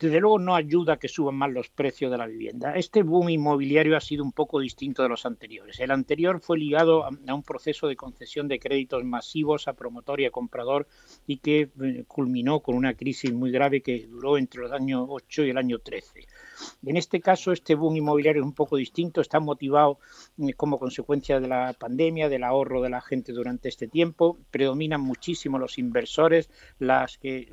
Desde 0.02 0.20
luego 0.20 0.40
no 0.40 0.56
ayuda 0.56 0.94
a 0.94 0.98
que 0.98 1.08
suban 1.08 1.36
más 1.36 1.52
los 1.52 1.70
precios 1.70 2.12
de 2.12 2.18
la 2.18 2.26
vivienda. 2.26 2.74
Este 2.76 3.04
boom 3.04 3.30
inmobiliario 3.30 3.96
ha 3.96 4.02
sido 4.02 4.24
un 4.24 4.32
poco 4.32 4.60
distinto 4.60 5.04
de 5.04 5.10
los 5.10 5.28
anteriores. 5.28 5.80
El 5.80 5.92
anterior 5.92 6.42
fue 6.42 6.58
ligado 6.58 7.06
a, 7.06 7.10
un 7.34 7.44
proceso 7.44 7.88
de 7.88 7.96
concesión 7.96 8.48
de 8.48 8.60
créditos 8.60 9.04
masivos 9.04 9.68
a 9.68 9.74
promotor 9.74 10.20
y 10.20 10.26
a 10.26 10.32
comprador 10.32 10.88
y 11.28 11.38
que 11.38 11.70
eh, 11.82 12.04
culminó 12.08 12.62
con 12.62 12.76
una 12.76 12.96
crisis 12.96 13.32
muy 13.32 13.52
grave 13.52 13.82
que 13.82 14.08
duró 14.08 14.40
entre 14.40 14.62
los 14.62 14.72
años 14.72 15.06
8 15.08 15.44
y 15.46 15.50
el 15.52 15.58
año 15.58 15.78
13. 15.78 16.26
En 16.86 16.98
este 16.98 17.22
caso, 17.22 17.52
este 17.52 17.76
boom 17.76 17.98
inmobiliario 17.98 18.42
es 18.42 18.46
un 18.46 18.54
poco 18.54 18.78
distinto, 18.78 19.22
está 19.22 19.40
motivado 19.40 20.00
eh, 20.40 20.54
como 20.54 20.80
consecuencia 20.80 21.40
de 21.40 21.48
la 21.48 21.74
pandemia, 21.74 22.28
del 22.28 22.44
ahorro 22.44 22.82
de 22.82 22.90
la 22.90 23.02
gente 23.02 23.34
durante 23.34 23.70
este 23.70 23.88
tiempo. 23.88 24.40
Predominan 24.50 25.02
muchísimo 25.02 25.60
los 25.60 25.78
inversores, 25.78 26.50
las 26.80 27.20
que, 27.20 27.50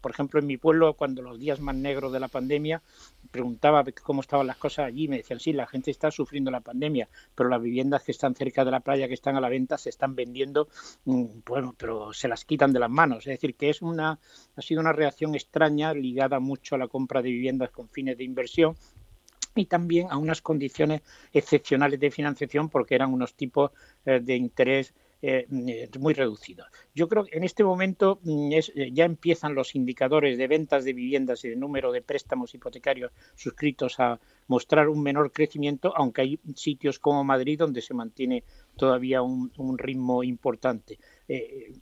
por 0.00 0.12
ejemplo, 0.12 0.38
en 0.38 0.46
mi 0.46 0.56
pueblo, 0.56 0.94
cuando 0.94 1.22
los 1.22 1.39
días 1.40 1.58
más 1.58 1.74
negros 1.74 2.12
de 2.12 2.20
la 2.20 2.28
pandemia, 2.28 2.82
preguntaba 3.30 3.84
cómo 4.02 4.20
estaban 4.20 4.46
las 4.46 4.56
cosas 4.56 4.86
allí, 4.86 5.08
me 5.08 5.16
decían, 5.16 5.40
sí, 5.40 5.52
la 5.52 5.66
gente 5.66 5.90
está 5.90 6.10
sufriendo 6.10 6.50
la 6.50 6.60
pandemia, 6.60 7.08
pero 7.34 7.48
las 7.48 7.60
viviendas 7.60 8.02
que 8.02 8.12
están 8.12 8.34
cerca 8.34 8.64
de 8.64 8.70
la 8.70 8.80
playa, 8.80 9.08
que 9.08 9.14
están 9.14 9.36
a 9.36 9.40
la 9.40 9.48
venta, 9.48 9.78
se 9.78 9.88
están 9.88 10.14
vendiendo, 10.14 10.68
mm, 11.04 11.24
bueno, 11.46 11.74
pero 11.76 12.12
se 12.12 12.28
las 12.28 12.44
quitan 12.44 12.72
de 12.72 12.78
las 12.78 12.90
manos. 12.90 13.26
Es 13.26 13.32
decir, 13.32 13.54
que 13.56 13.70
es 13.70 13.82
una, 13.82 14.18
ha 14.56 14.62
sido 14.62 14.80
una 14.80 14.92
reacción 14.92 15.34
extraña 15.34 15.94
ligada 15.94 16.38
mucho 16.38 16.74
a 16.74 16.78
la 16.78 16.88
compra 16.88 17.22
de 17.22 17.30
viviendas 17.30 17.70
con 17.70 17.88
fines 17.88 18.16
de 18.18 18.24
inversión 18.24 18.76
y 19.54 19.66
también 19.66 20.08
a 20.10 20.16
unas 20.16 20.42
condiciones 20.42 21.02
excepcionales 21.32 21.98
de 21.98 22.10
financiación 22.10 22.68
porque 22.68 22.94
eran 22.94 23.12
unos 23.12 23.34
tipos 23.34 23.72
eh, 24.04 24.20
de 24.20 24.36
interés 24.36 24.94
eh, 25.22 25.46
muy 25.98 26.14
reducidos. 26.14 26.66
Yo 26.94 27.08
creo 27.08 27.24
que 27.24 27.36
en 27.36 27.44
este 27.44 27.62
momento 27.62 28.20
mm, 28.22 28.52
eh, 28.52 28.90
ya 28.92 29.04
empiezan 29.04 29.54
los 29.54 29.74
indicadores 29.74 30.38
de 30.38 30.46
ventas 30.46 30.84
de 30.84 30.94
viviendas 30.94 31.44
y 31.44 31.50
de 31.50 31.56
número 31.56 31.92
de 31.92 32.00
préstamos 32.00 32.54
hipotecarios 32.54 33.12
suscritos 33.34 34.00
a 34.00 34.18
mostrar 34.46 34.88
un 34.88 35.02
menor 35.02 35.30
crecimiento, 35.30 35.92
aunque 35.94 36.22
hay 36.22 36.40
sitios 36.54 36.98
como 36.98 37.22
Madrid 37.22 37.58
donde 37.58 37.82
se 37.82 37.92
mantiene 37.92 38.44
todavía 38.76 39.20
un, 39.20 39.50
ritmo 39.76 40.22
importante. 40.24 40.98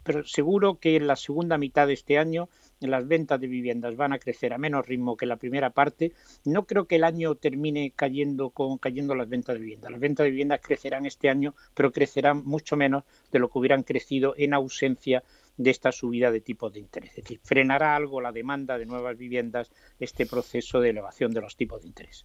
pero 0.02 0.24
seguro 0.26 0.78
que 0.80 0.96
en 0.96 1.06
la 1.06 1.16
segunda 1.16 1.58
mitad 1.58 1.86
de 1.86 1.94
este 1.94 2.18
año 2.18 2.48
las 2.80 3.06
ventas 3.08 3.40
de 3.40 3.46
viviendas 3.46 3.96
van 3.96 4.12
a 4.12 4.18
crecer 4.18 4.52
a 4.52 4.58
menos 4.58 4.86
ritmo 4.86 5.16
que 5.16 5.26
la 5.26 5.36
primera 5.36 5.70
parte. 5.70 6.12
No 6.44 6.64
creo 6.64 6.86
que 6.86 6.96
el 6.96 7.04
año 7.04 7.34
termine 7.34 7.92
cayendo 7.94 8.50
con 8.50 8.78
cayendo 8.78 9.14
las 9.14 9.28
ventas 9.28 9.54
de 9.54 9.60
viviendas. 9.60 9.90
Las 9.90 10.00
ventas 10.00 10.24
de 10.24 10.30
viviendas 10.30 10.60
crecerán 10.62 11.06
este 11.06 11.28
año, 11.28 11.54
pero 11.74 11.92
crecerán 11.92 12.44
mucho 12.44 12.76
menos 12.76 13.04
de 13.32 13.38
lo 13.38 13.48
que 13.48 13.58
hubieran 13.58 13.82
crecido 13.82 14.34
en 14.36 14.54
ausencia 14.54 15.24
de 15.56 15.70
esta 15.70 15.92
subida 15.92 16.30
de 16.30 16.40
tipos 16.40 16.72
de 16.72 16.80
interés. 16.80 17.10
Es 17.10 17.24
decir, 17.24 17.40
frenará 17.42 17.96
algo 17.96 18.20
la 18.20 18.32
demanda 18.32 18.78
de 18.78 18.86
nuevas 18.86 19.18
viviendas 19.18 19.70
este 19.98 20.24
proceso 20.24 20.80
de 20.80 20.90
elevación 20.90 21.32
de 21.32 21.40
los 21.40 21.56
tipos 21.56 21.82
de 21.82 21.88
interés. 21.88 22.24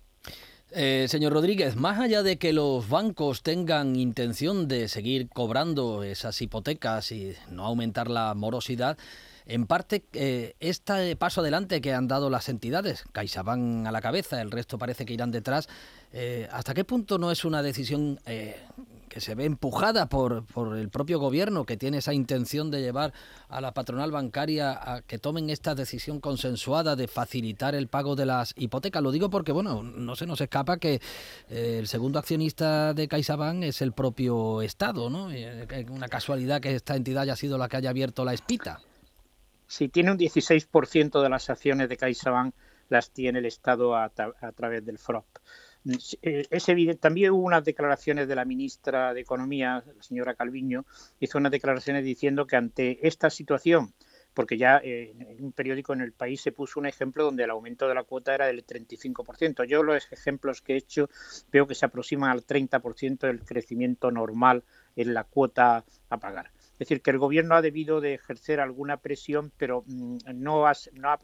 Eh, 0.71 1.05
señor 1.07 1.33
Rodríguez, 1.33 1.75
más 1.75 1.99
allá 1.99 2.23
de 2.23 2.37
que 2.37 2.53
los 2.53 2.89
bancos 2.89 3.43
tengan 3.43 3.95
intención 3.95 4.67
de 4.67 4.87
seguir 4.87 5.29
cobrando 5.29 6.03
esas 6.03 6.41
hipotecas 6.41 7.11
y 7.11 7.33
no 7.51 7.65
aumentar 7.65 8.09
la 8.09 8.33
morosidad, 8.33 8.97
en 9.45 9.65
parte, 9.65 10.05
eh, 10.13 10.55
este 10.59 11.15
paso 11.15 11.41
adelante 11.41 11.81
que 11.81 11.93
han 11.93 12.07
dado 12.07 12.29
las 12.29 12.49
entidades, 12.49 13.03
CaixaBank 13.11 13.87
a 13.87 13.91
la 13.91 14.01
cabeza, 14.01 14.41
el 14.41 14.51
resto 14.51 14.77
parece 14.77 15.05
que 15.05 15.13
irán 15.13 15.31
detrás, 15.31 15.67
eh, 16.13 16.47
¿hasta 16.51 16.73
qué 16.73 16.85
punto 16.85 17.17
no 17.17 17.31
es 17.31 17.43
una 17.43 17.61
decisión 17.61 18.19
eh, 18.25 18.55
que 19.09 19.19
se 19.19 19.35
ve 19.35 19.45
empujada 19.45 20.07
por, 20.07 20.45
por 20.45 20.77
el 20.77 20.89
propio 20.89 21.19
gobierno, 21.19 21.65
que 21.65 21.77
tiene 21.77 21.97
esa 21.97 22.13
intención 22.13 22.71
de 22.71 22.81
llevar 22.81 23.13
a 23.49 23.61
la 23.61 23.73
patronal 23.73 24.11
bancaria 24.11 24.71
a 24.71 25.01
que 25.01 25.19
tomen 25.19 25.49
esta 25.49 25.75
decisión 25.75 26.19
consensuada 26.19 26.95
de 26.95 27.07
facilitar 27.07 27.75
el 27.75 27.87
pago 27.87 28.15
de 28.15 28.25
las 28.25 28.53
hipotecas? 28.55 29.03
Lo 29.03 29.11
digo 29.11 29.29
porque, 29.29 29.51
bueno, 29.51 29.83
no 29.83 30.15
se 30.15 30.25
nos 30.25 30.41
escapa 30.41 30.77
que 30.77 31.01
el 31.49 31.87
segundo 31.87 32.17
accionista 32.17 32.93
de 32.93 33.07
CaixaBank 33.07 33.63
es 33.63 33.81
el 33.81 33.91
propio 33.91 34.61
Estado, 34.63 35.09
¿no? 35.09 35.29
Una 35.89 36.07
casualidad 36.07 36.61
que 36.61 36.73
esta 36.75 36.95
entidad 36.95 37.23
haya 37.23 37.35
sido 37.35 37.57
la 37.57 37.67
que 37.67 37.77
haya 37.77 37.91
abierto 37.91 38.25
la 38.25 38.33
espita. 38.33 38.79
Si 39.73 39.89
tiene 39.89 40.11
un 40.11 40.19
16% 40.19 41.23
de 41.23 41.29
las 41.29 41.49
acciones 41.49 41.89
de 41.89 41.97
CaixaBank, 41.97 42.53
las 42.89 43.09
tiene 43.09 43.39
el 43.39 43.47
Estado 43.47 43.95
a, 43.95 44.07
través 44.55 44.85
del 44.85 44.99
FROP. 44.99 45.25
Eh, 46.21 46.45
es 46.47 46.69
evidente, 46.69 47.01
también 47.01 47.31
hubo 47.31 47.41
unas 47.41 47.65
declaraciones 47.65 48.27
de 48.27 48.35
la 48.35 48.45
ministra 48.45 49.15
de 49.15 49.21
Economía, 49.21 49.83
la 49.83 50.03
señora 50.03 50.35
Calviño, 50.35 50.85
hizo 51.19 51.39
unas 51.39 51.51
declaraciones 51.51 52.05
diciendo 52.05 52.45
que 52.45 52.55
ante 52.55 53.07
esta 53.07 53.31
situación, 53.31 53.95
porque 54.35 54.59
ya 54.59 54.77
eh, 54.77 55.15
en 55.17 55.43
un 55.43 55.53
periódico 55.53 55.93
en 55.93 56.01
el 56.01 56.11
país 56.11 56.39
se 56.39 56.51
puso 56.51 56.79
un 56.79 56.85
ejemplo 56.85 57.23
donde 57.23 57.43
el 57.43 57.49
aumento 57.49 57.87
de 57.87 57.95
la 57.95 58.03
cuota 58.03 58.35
era 58.35 58.45
del 58.45 58.63
35%. 58.63 59.63
Yo 59.65 59.81
los 59.81 60.07
ejemplos 60.11 60.61
que 60.61 60.73
he 60.73 60.77
hecho 60.77 61.09
veo 61.51 61.65
que 61.65 61.73
se 61.73 61.87
aproximan 61.87 62.29
al 62.29 62.45
30% 62.45 63.21
del 63.21 63.43
crecimiento 63.43 64.11
normal 64.11 64.63
en 64.95 65.15
la 65.15 65.23
cuota 65.23 65.83
a 66.11 66.17
pagar. 66.17 66.51
Es 66.83 66.89
decir, 66.89 67.01
que 67.01 67.11
el 67.11 67.17
gobierno 67.17 67.55
ha 67.55 67.61
debido 67.61 68.01
de 68.01 68.15
ejercer 68.15 68.59
alguna 68.59 68.97
presión, 68.97 69.53
pero 69.55 69.85
mm, 69.87 70.17
no, 70.33 70.65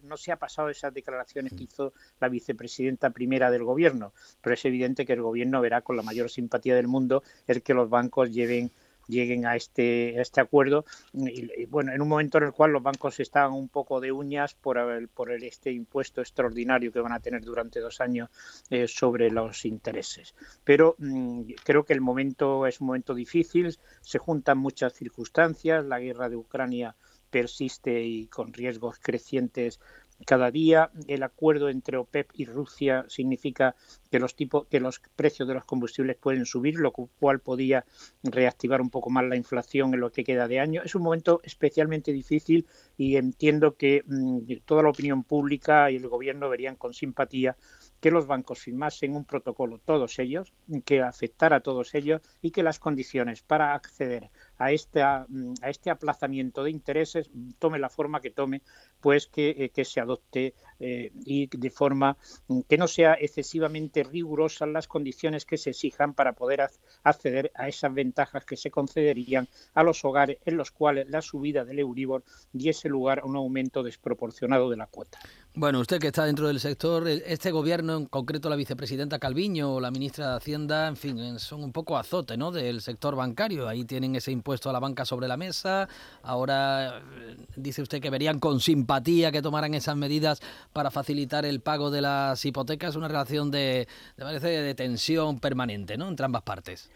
no, 0.04 0.18
se 0.18 0.32
ha 0.32 0.38
pasado 0.38 0.70
esas 0.70 0.94
declaraciones 0.94 1.52
que 1.52 1.66
hizo 1.66 1.92
la 2.22 2.30
vicepresidenta 2.30 3.10
primera 3.10 3.52
del 3.52 3.66
gobierno. 3.66 4.14
Pero 4.40 4.54
es 4.54 4.64
evidente 4.64 5.06
que 5.06 5.12
el 5.12 5.22
gobierno 5.22 5.60
verá 5.60 5.82
con 5.82 5.98
la 5.98 6.02
mayor 6.02 6.30
simpatía 6.30 6.76
del 6.76 6.88
mundo 6.88 7.24
el 7.46 7.62
que 7.62 7.74
los 7.74 7.90
bancos 7.90 8.32
lleven 8.32 8.72
lleguen 9.10 9.46
a 9.46 9.56
este, 9.56 10.20
este 10.22 10.40
acuerdo. 10.40 10.86
Y, 11.14 11.66
bueno, 11.66 11.92
en 11.92 12.02
un 12.02 12.08
momento 12.08 12.38
en 12.38 12.46
el 12.46 12.54
cual 12.54 12.72
los 12.72 12.84
bancos 12.84 13.20
estaban 13.20 13.54
un 13.54 13.68
poco 13.68 14.00
de 14.00 14.12
uñas 14.12 14.54
por, 14.54 14.78
el, 14.78 15.08
por 15.08 15.32
el, 15.32 15.44
este 15.44 15.72
impuesto 15.72 16.22
extraordinario 16.22 16.92
que 16.92 17.02
van 17.02 17.14
a 17.14 17.20
tener 17.20 17.44
durante 17.44 17.80
dos 17.80 18.00
años 18.00 18.30
eh, 18.70 18.88
sobre 18.88 19.32
los 19.32 19.66
intereses. 19.66 20.36
Pero 20.64 20.96
mm, 21.00 21.42
creo 21.64 21.84
que 21.84 21.94
el 21.94 22.02
momento 22.02 22.68
es 22.68 22.80
un 22.80 22.88
momento 22.88 23.14
difícil, 23.14 23.78
se 24.02 24.20
juntan 24.20 24.58
muchas 24.58 24.94
circunstancias, 24.94 25.86
la 25.86 26.00
guerra 26.00 26.30
de 26.30 26.38
Ucrania 26.38 26.96
persiste 27.30 28.04
y 28.04 28.28
con 28.28 28.54
riesgos 28.54 28.98
crecientes 29.00 29.80
cada 30.26 30.52
día. 30.52 30.92
El 31.08 31.24
acuerdo 31.24 31.70
entre 31.70 31.98
OPEP 31.98 32.32
y 32.34 32.46
Rusia 32.46 33.06
significa 33.08 33.76
que 34.12 34.20
los 34.20 34.36
tipos, 34.36 34.68
que 34.68 34.80
los 34.80 35.02
precios 35.16 35.48
de 35.48 35.54
los 35.54 35.66
combustibles 35.66 36.18
pueden 36.18 36.46
subir, 36.46 36.76
lo 36.76 36.92
cual 36.92 37.40
podía 37.40 37.86
reactivar 38.24 38.82
un 38.82 38.90
poco 38.90 39.10
más 39.10 39.26
la 39.26 39.36
inflación 39.36 39.94
en 39.94 40.00
lo 40.00 40.12
que 40.12 40.24
queda 40.24 40.48
de 40.48 40.60
año. 40.60 40.82
Es 40.84 40.96
un 40.96 41.04
momento 41.04 41.42
especialmente 41.44 42.12
difícil 42.12 42.68
y 42.98 43.18
entiendo 43.18 43.76
que 43.76 44.04
mm, 44.06 44.40
toda 44.66 44.84
la 44.84 44.90
opinión 44.90 45.24
pública 45.24 45.92
y 45.92 45.96
el 45.96 46.08
gobierno 46.08 46.50
verían 46.50 46.76
con 46.76 46.94
simpatía 46.94 47.56
que 48.00 48.12
los 48.12 48.28
bancos 48.28 48.60
firmasen 48.60 49.16
un 49.16 49.26
protocolo, 49.26 49.80
todos 49.80 50.20
ellos, 50.20 50.54
que 50.86 51.02
afectara 51.02 51.58
a 51.58 51.60
todos 51.62 51.94
ellos 51.96 52.22
y 52.42 52.52
que 52.52 52.64
las 52.64 52.80
condiciones 52.80 53.42
para 53.42 53.74
acceder 53.74 54.30
a, 54.60 54.72
esta, 54.72 55.26
mm, 55.28 55.54
a 55.62 55.70
este 55.70 55.90
aplazamiento 55.90 56.64
de 56.64 56.72
intereses, 56.72 57.30
tome 57.58 57.80
la 57.80 57.90
forma 57.90 58.22
que 58.22 58.30
tome, 58.30 58.62
pues 59.02 59.28
que, 59.28 59.50
eh, 59.58 59.70
que 59.70 59.86
se 59.86 60.00
adopte 60.00 60.54
eh, 60.80 61.12
y 61.26 61.48
de 61.48 61.70
forma 61.70 62.18
mm, 62.48 62.62
que 62.68 62.78
no 62.78 62.88
sea 62.88 63.14
excesivamente 63.14 64.04
rigurosas 64.04 64.70
las 64.70 64.88
condiciones 64.88 65.46
que 65.46 65.58
se 65.58 65.72
exijan 65.72 66.14
para 66.14 66.34
poder 66.34 66.70
acceder 67.04 67.52
a 67.56 67.68
esas 67.68 67.94
ventajas 67.94 68.46
que 68.46 68.58
se 68.58 68.70
concederían 68.70 69.48
a 69.74 69.84
los 69.84 70.04
hogares 70.06 70.38
en 70.46 70.58
los 70.58 70.72
cuales 70.72 71.10
la 71.10 71.22
subida 71.22 71.66
del 71.66 71.80
Euribor 71.80 72.24
diese 72.52 72.90
lugar 72.90 73.20
a 73.20 73.26
un 73.26 73.38
aumento 73.38 73.82
desproporcionado 73.82 74.70
de 74.70 74.78
la 74.78 74.88
cuota. 74.88 75.20
Bueno, 75.56 75.80
usted 75.80 76.00
que 76.00 76.08
está 76.08 76.26
dentro 76.26 76.48
del 76.48 76.60
sector, 76.60 77.08
este 77.08 77.52
gobierno, 77.52 77.98
en 77.98 78.06
concreto 78.06 78.50
la 78.50 78.56
vicepresidenta 78.56 79.20
Calviño 79.20 79.74
o 79.74 79.82
la 79.82 79.92
ministra 79.92 80.30
de 80.30 80.38
Hacienda, 80.38 80.88
en 80.88 80.96
fin, 80.96 81.40
son 81.40 81.64
un 81.64 81.72
poco 81.72 81.98
azote 81.98 82.38
¿no? 82.38 82.52
del 82.52 82.82
sector 82.82 83.16
bancario. 83.16 83.68
Ahí 83.68 83.84
tienen 83.84 84.16
ese 84.16 84.32
impuesto 84.50 84.72
a 84.72 84.74
la 84.74 84.80
banca 84.80 85.06
sobre 85.06 85.28
la 85.28 85.38
mesa. 85.38 85.88
Ahora 86.24 87.04
eh, 87.20 87.36
dice 87.56 87.84
usted 87.84 88.02
que 88.02 88.10
verían 88.10 88.40
con 88.40 88.60
simpatía 88.60 89.32
que 89.32 89.44
tomaran 89.44 89.76
esas 89.76 89.96
medidas 89.96 90.42
para 90.74 90.90
facilitar 90.90 91.46
el 91.46 91.60
pago 91.60 91.92
de 91.92 92.02
las 92.02 92.44
hipotecas. 92.44 92.96
Una 92.96 93.08
relación 93.08 93.52
de, 93.52 93.88
de, 94.18 94.40
de 94.40 94.74
tensión 94.74 95.40
permanente 95.40 95.98
¿no? 95.98 96.08
entre 96.08 96.26
ambas 96.26 96.42
partes. 96.42 96.90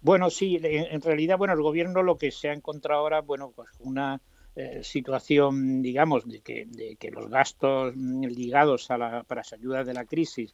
Bueno, 0.00 0.28
sí, 0.28 0.58
en 0.60 1.00
realidad, 1.00 1.38
bueno, 1.38 1.54
el 1.54 1.62
gobierno 1.62 2.02
lo 2.02 2.18
que 2.18 2.32
se 2.32 2.48
ha 2.48 2.52
encontrado 2.52 3.02
ahora, 3.02 3.20
bueno, 3.20 3.52
pues 3.54 3.68
una 3.78 4.20
eh, 4.56 4.80
situación, 4.82 5.82
digamos, 5.82 6.26
de 6.26 6.40
que, 6.40 7.10
los 7.12 7.30
gastos 7.30 7.94
ligados 7.94 8.90
a 8.90 8.98
la, 8.98 9.22
para 9.22 9.42
las 9.42 9.52
ayudas 9.52 9.86
de 9.86 9.94
la 9.94 10.04
crisis 10.04 10.52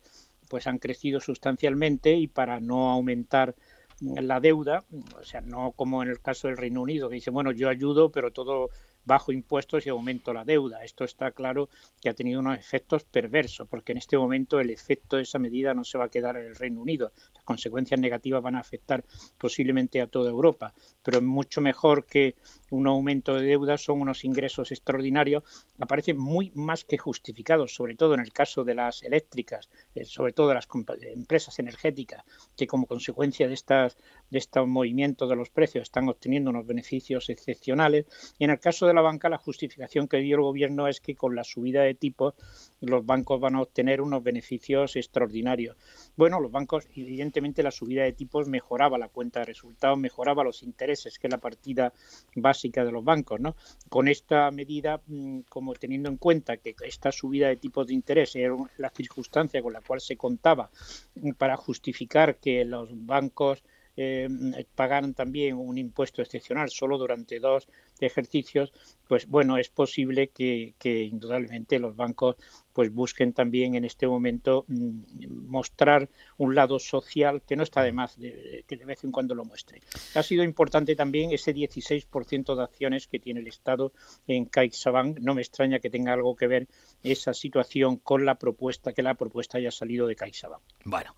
pues 0.48 0.66
han 0.66 0.78
crecido 0.78 1.20
sustancialmente 1.20 2.14
y 2.14 2.26
para 2.26 2.60
no 2.60 2.90
aumentar 2.90 3.54
la 4.00 4.40
deuda, 4.40 4.84
o 5.18 5.24
sea, 5.24 5.40
no 5.40 5.72
como 5.72 6.02
en 6.02 6.08
el 6.08 6.20
caso 6.20 6.48
del 6.48 6.56
Reino 6.56 6.82
Unido, 6.82 7.08
que 7.08 7.16
dice, 7.16 7.30
bueno, 7.30 7.52
yo 7.52 7.68
ayudo, 7.68 8.11
pero 8.11 8.32
todo 8.32 8.70
bajo 9.04 9.32
impuestos 9.32 9.87
y 9.87 9.88
aumento 9.88 10.32
la 10.32 10.44
deuda. 10.44 10.84
Esto 10.84 11.04
está 11.04 11.32
claro 11.32 11.68
que 12.00 12.11
ha 12.11 12.14
tenido 12.14 12.40
unos 12.40 12.58
efectos 12.58 13.04
perversos, 13.04 13.66
porque 13.68 13.92
en 13.92 13.98
este 13.98 14.18
momento 14.18 14.61
el 14.61 14.70
efecto 14.70 15.16
de 15.16 15.22
esa 15.22 15.38
medida 15.38 15.74
no 15.74 15.82
se 15.82 15.98
va 15.98 16.04
a 16.04 16.11
quedar 16.11 16.37
en 16.37 16.46
el 16.46 16.56
Reino 16.56 16.80
Unido. 16.80 17.12
Consecuencias 17.48 17.98
negativas 17.98 18.42
van 18.42 18.56
a 18.56 18.61
afectar 18.61 19.02
posiblemente 19.38 20.02
a 20.02 20.06
toda 20.06 20.28
Europa, 20.28 20.74
pero 21.02 21.22
mucho 21.22 21.62
mejor 21.62 22.04
que 22.04 22.34
un 22.70 22.87
aumento 22.87 23.34
de 23.34 23.46
deuda 23.46 23.78
son 23.78 24.02
unos 24.02 24.22
ingresos 24.22 24.70
extraordinarios, 24.70 25.44
aparecen 25.78 26.18
muy 26.18 26.52
más 26.54 26.84
que 26.84 26.98
justificados, 26.98 27.74
sobre 27.74 27.94
todo 27.94 28.12
en 28.12 28.20
el 28.20 28.34
caso 28.34 28.64
de 28.64 28.74
las 28.74 29.02
eléctricas, 29.02 29.70
eh, 29.94 30.04
sobre 30.04 30.34
todo 30.34 30.52
las 30.52 30.68
empresas 31.00 31.58
energéticas, 31.58 32.22
que 32.54 32.66
como 32.66 32.87
consecuencia 32.87 33.48
de, 33.48 33.54
estas, 33.54 33.96
de 34.28 34.38
estos 34.38 34.68
movimientos 34.68 35.30
de 35.30 35.37
los 35.37 35.48
precios 35.48 35.84
están 35.84 36.06
obteniendo 36.11 36.50
unos 36.50 36.66
beneficios 36.66 37.30
excepcionales. 37.30 38.04
Y 38.38 38.44
en 38.44 38.50
el 38.50 38.61
caso 38.61 38.87
de 38.87 38.92
la 38.92 39.00
banca, 39.00 39.30
la 39.30 39.38
justificación 39.38 40.06
que 40.06 40.18
dio 40.18 40.37
el 40.37 40.42
gobierno 40.42 40.87
es 40.87 41.00
que 41.00 41.14
con 41.14 41.34
la 41.34 41.44
subida 41.44 41.80
de 41.80 41.94
tipos 41.94 42.34
los 42.82 43.06
bancos 43.06 43.40
van 43.40 43.54
a 43.54 43.62
obtener 43.62 44.02
unos 44.02 44.22
beneficios 44.22 44.96
extraordinarios. 44.96 45.78
Bueno, 46.14 46.40
los 46.40 46.52
bancos, 46.52 46.87
evidentemente, 46.94 47.38
la 47.40 47.70
subida 47.70 48.05
de 48.05 48.12
tipos 48.12 48.48
mejoraba 48.48 48.98
la 48.98 49.09
cuenta 49.09 49.40
de 49.40 49.46
resultados, 49.46 49.98
mejoraba 49.98 50.44
los 50.44 50.62
intereses, 50.62 51.18
que 51.18 51.27
es 51.27 51.33
la 51.33 51.38
partida 51.38 51.92
básica 52.35 52.85
de 52.85 52.92
los 52.92 53.05
bancos. 53.05 53.40
¿no? 53.40 53.57
Con 53.88 54.09
esta 54.09 54.51
medida, 54.51 55.01
mm, 55.07 55.40
como 55.48 55.74
teniendo 55.74 56.09
en 56.09 56.16
cuenta 56.16 56.57
que 56.57 56.74
esta 56.85 57.12
subida 57.12 57.48
de 57.48 57.57
tipos 57.57 57.87
de 57.87 57.94
interés 57.94 58.37
era 58.37 58.57
la 58.77 58.90
circunstancia 58.90 59.62
con 59.62 59.72
la 59.72 59.81
cual 59.81 60.01
se 60.01 60.16
contaba 60.16 60.70
mm, 61.14 61.33
para 61.33 61.57
justificar 61.57 62.37
que 62.37 62.64
los 62.64 62.88
bancos 62.92 63.62
eh, 64.00 64.28
pagaran 64.76 65.12
también 65.12 65.56
un 65.56 65.76
impuesto 65.76 66.22
excepcional 66.22 66.70
solo 66.70 66.98
durante 66.98 67.40
dos 67.40 67.66
ejercicios, 67.98 68.72
pues 69.08 69.26
bueno, 69.26 69.58
es 69.58 69.70
posible 69.70 70.28
que, 70.28 70.72
indudablemente 70.84 71.80
los 71.80 71.96
bancos 71.96 72.37
pues 72.72 72.94
busquen 72.94 73.32
también 73.32 73.74
en 73.74 73.84
este 73.84 74.06
momento 74.06 74.64
mm, 74.68 75.48
mostrar 75.48 76.08
un 76.37 76.54
lado 76.54 76.78
social 76.78 77.42
que 77.42 77.56
no 77.56 77.64
está 77.64 77.82
de 77.82 77.90
más 77.90 78.14
que 78.14 78.76
de 78.76 78.84
vez 78.84 79.02
en 79.02 79.11
cuando 79.11 79.34
lo 79.34 79.44
muestre. 79.44 79.82
Ha 80.14 80.22
sido 80.22 80.44
importante 80.44 80.94
también 80.94 81.32
ese 81.32 81.52
16% 81.52 82.54
de 82.54 82.62
acciones 82.62 83.08
que 83.08 83.18
tiene 83.18 83.40
el 83.40 83.48
Estado 83.48 83.92
en 84.28 84.44
CaixaBank. 84.44 85.18
No 85.18 85.34
me 85.34 85.42
extraña 85.42 85.80
que 85.80 85.90
tenga 85.90 86.12
algo 86.12 86.37
que 86.37 86.46
ver 86.46 86.68
esa 87.02 87.34
situación 87.34 87.96
con 87.96 88.24
la 88.24 88.37
propuesta, 88.37 88.92
que 88.92 89.02
la 89.02 89.14
propuesta 89.14 89.58
haya 89.58 89.72
salido 89.72 90.06
de 90.06 90.14
CaixaBank. 90.14 90.62
Bueno. 90.84 91.16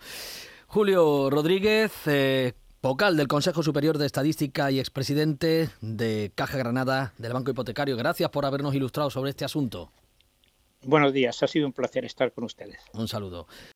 Julio 0.72 1.28
Rodríguez, 1.30 1.92
eh, 2.06 2.52
vocal 2.82 3.16
del 3.16 3.28
Consejo 3.28 3.62
Superior 3.62 3.98
de 3.98 4.06
Estadística 4.06 4.70
y 4.70 4.78
expresidente 4.78 5.68
de 5.80 6.32
Caja 6.34 6.56
Granada 6.56 7.12
del 7.18 7.32
Banco 7.32 7.50
Hipotecario. 7.50 7.96
Gracias 7.96 8.30
por 8.30 8.46
habernos 8.46 8.74
ilustrado 8.74 9.10
sobre 9.10 9.30
este 9.30 9.44
asunto. 9.44 9.92
Buenos 10.82 11.12
días, 11.12 11.42
ha 11.42 11.46
sido 11.46 11.66
un 11.66 11.74
placer 11.74 12.06
estar 12.06 12.32
con 12.32 12.44
ustedes. 12.44 12.80
Un 12.94 13.06
saludo. 13.06 13.46